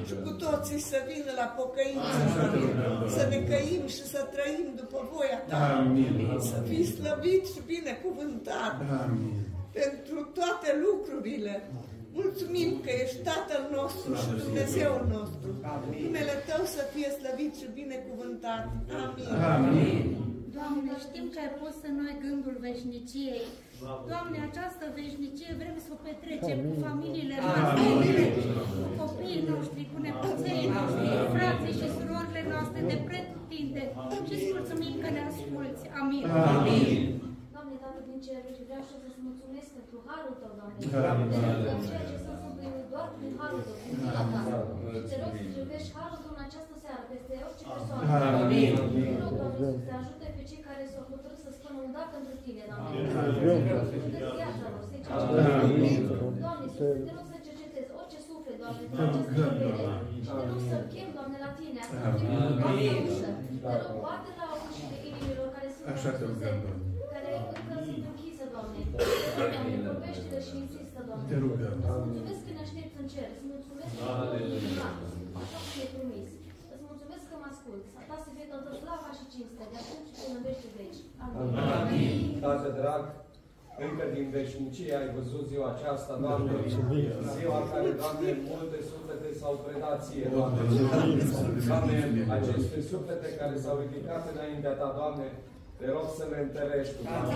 [0.08, 2.70] Și cu toții să vină la pocăință, Doamne.
[3.16, 5.60] Să ne căim și să trăim după voia Ta.
[5.80, 6.14] Amin.
[6.52, 9.36] Să fii slăvit și binecuvântat Amin.
[9.80, 11.54] pentru toate lucrurile.
[12.18, 15.50] Mulțumim că ești Tatăl nostru și Dumnezeul nostru.
[16.04, 18.64] Numele Tău să fie slăvit și binecuvântat.
[19.04, 19.32] Amin.
[19.54, 20.06] Amin.
[20.58, 23.46] Doamne, știm că ai pus în noi gândul veșniciei.
[24.12, 27.84] Doamne, această veșnicie vrem să o petrecem cu familiile noastre,
[28.84, 33.84] cu copiii noștri, cu nepoței noștri, cu frații și surorile noastre de pretutinde.
[34.26, 35.84] Și îți mulțumim că ne asculți.
[36.02, 36.24] Amin.
[36.56, 36.88] Amin.
[37.54, 39.49] Doamne, Tată din ceruri, vreau și eu să-ți mulțumesc
[40.00, 40.76] pentru harul Tău, Doamne.
[41.12, 41.30] Amin.
[41.32, 44.40] Te rog că ceea ce se întâmplă e doar prin harul Tău, prin mila Ta.
[44.92, 48.04] Și te rog să privești harul Tău în această seară peste orice persoană.
[48.44, 48.72] Amin.
[48.76, 52.04] Te rog, Doamne, să te ajute pe cei care s-au hotărât să spună un da
[52.14, 52.98] pentru Tine, Doamne.
[53.14, 56.00] Să viața lor, să-i cercetezi.
[56.44, 59.84] Doamne, Iisuse, te rog să cercetezi orice suflet, Doamne, din această vedere.
[60.14, 63.30] Și te rog să chem, Doamne, la Tine, să fim în toată ușă.
[63.64, 66.84] Te rog, bate la ușile inimilor care sunt Așa te rugăm, Doamne.
[67.14, 67.30] care
[67.60, 68.80] încă sunt închise, Doamne.
[68.80, 68.89] Doamne,
[69.90, 71.26] vorbește și insistă, Doamne.
[71.32, 71.76] Te rugăm.
[71.80, 73.30] Îți mulțumesc că ne aștept în cer.
[73.36, 74.04] Îți mulțumesc că
[75.44, 76.30] așa cum e promis.
[76.74, 77.84] Îți mulțumesc că mă ascult.
[77.94, 80.72] Să ta să fie toată slava și cinstea de acum și până în veci de
[80.78, 81.00] veci.
[81.80, 82.14] Amin.
[82.44, 83.04] Tată drag,
[83.86, 86.52] încă din veșnicie ai văzut ziua aceasta, Doamne,
[87.36, 90.62] ziua în care, Doamne, multe suflete s-au predat ție, Doamne.
[91.70, 91.98] Doamne,
[92.38, 95.28] aceste suflete care s-au ridicat înaintea Ta, Doamne,
[95.80, 97.36] te rog să le întărești, Doamne.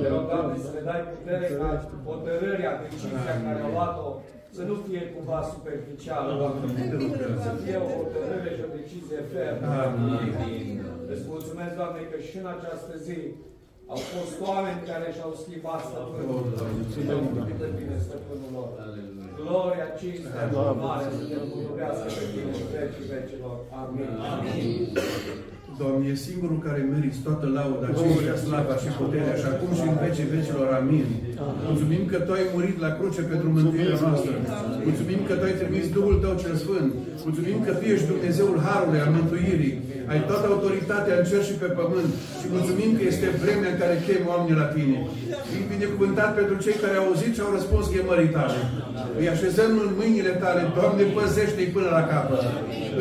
[0.00, 1.70] Te rog, Doamne, să le dai putere ca
[2.08, 4.08] hotărârea, decizia care au luat-o
[4.56, 6.66] să nu fie cumva superficială, Doamne.
[7.46, 9.66] Să fie o hotărâre și o decizie fermă.
[11.12, 13.18] Îți mulțumesc, Doamne, că și în această zi
[13.92, 16.42] au fost oameni care și-au schimbat stăpânul.
[16.92, 17.00] Și
[17.62, 18.68] de bine stăpânul lor.
[19.40, 20.44] Gloria, cinstea,
[20.84, 23.56] mare să te împudurească pe tine în vecii vecilor.
[23.80, 24.00] Amin.
[25.78, 29.96] Doamne, e singurul care meriți toată lauda, cinstea, slava și puterea și acum și în
[30.04, 30.66] vecii vecilor.
[30.80, 31.06] Amin.
[31.68, 34.32] Mulțumim că Tu ai murit la cruce pentru mântuirea noastră.
[34.88, 36.90] Mulțumim că Tu ai trimis Duhul Tău cel Sfânt.
[37.26, 39.74] Mulțumim că Tu ești Dumnezeul Harului, al mântuirii.
[40.12, 42.10] Ai toată autoritatea în cer și pe pământ.
[42.40, 44.98] Și mulțumim că este vremea în care chem oamenii la Tine.
[45.50, 48.60] Fii binecuvântat pentru cei care au auzit și au răspuns chemării Tale.
[49.20, 50.62] Îi așezăm în mâinile Tale.
[50.76, 52.42] Doamne, păzește-i până la capăt.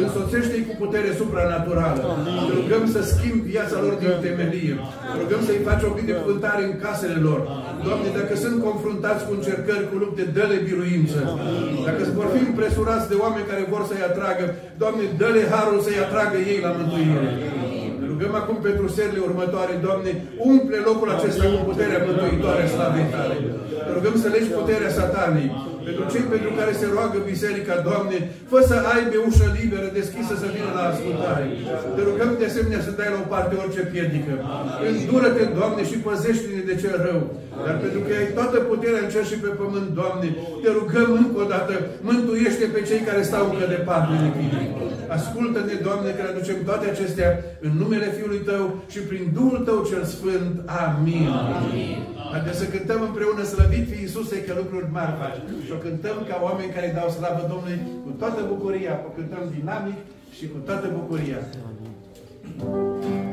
[0.04, 2.02] Însoțește-i cu putere supranaturală.
[2.48, 4.76] Te rugăm să schimbi viața lor din temelie.
[5.12, 7.42] Te rugăm să-i faci o binecuvântare în casele lor.
[7.86, 11.20] Doamne, dacă sunt confruntați cu încercări, cu lupte, dă-le biruință.
[11.88, 14.46] Dacă vor fi impresurați de oameni care vor să-i atragă,
[14.82, 17.28] Doamne, dă-le harul să-i atragă ei la mântuire.
[18.00, 20.12] Ne rugăm acum pentru serile următoare, Doamne,
[20.52, 23.36] umple locul acesta cu puterea mântuitoare a slavei Tale.
[23.86, 25.50] Te rugăm să legi puterea satanei.
[25.88, 28.18] Pentru cei pentru care se roagă biserica, Doamne,
[28.52, 31.46] fă să aibă ușă liberă, deschisă să vină la ascultare.
[31.96, 34.34] Te rugăm de asemenea să dai la o parte orice piedică.
[34.90, 37.22] Îndură-te, Doamne, și păzește-ne de cel rău.
[37.66, 40.28] Dar pentru că ai toată puterea în cer și pe pământ, Doamne,
[40.62, 41.74] te rugăm încă o dată,
[42.08, 44.62] mântuiește pe cei care stau încă departe de Tine.
[45.18, 47.30] Ascultă-ne, Doamne, că ne aducem toate acestea
[47.66, 48.64] în numele Fiului Tău
[48.94, 50.54] și prin Duhul Tău cel Sfânt.
[50.84, 51.28] Amin.
[51.58, 52.15] Amin.
[52.36, 55.40] Haideți să cântăm împreună slăvit fi Iisuse că lucruri mari faci.
[55.66, 58.94] Și o cântăm ca oameni care dau slavă Domnului cu toată bucuria.
[59.08, 60.00] O cântăm dinamic
[60.38, 61.40] și cu toată bucuria.
[61.68, 63.25] Amin.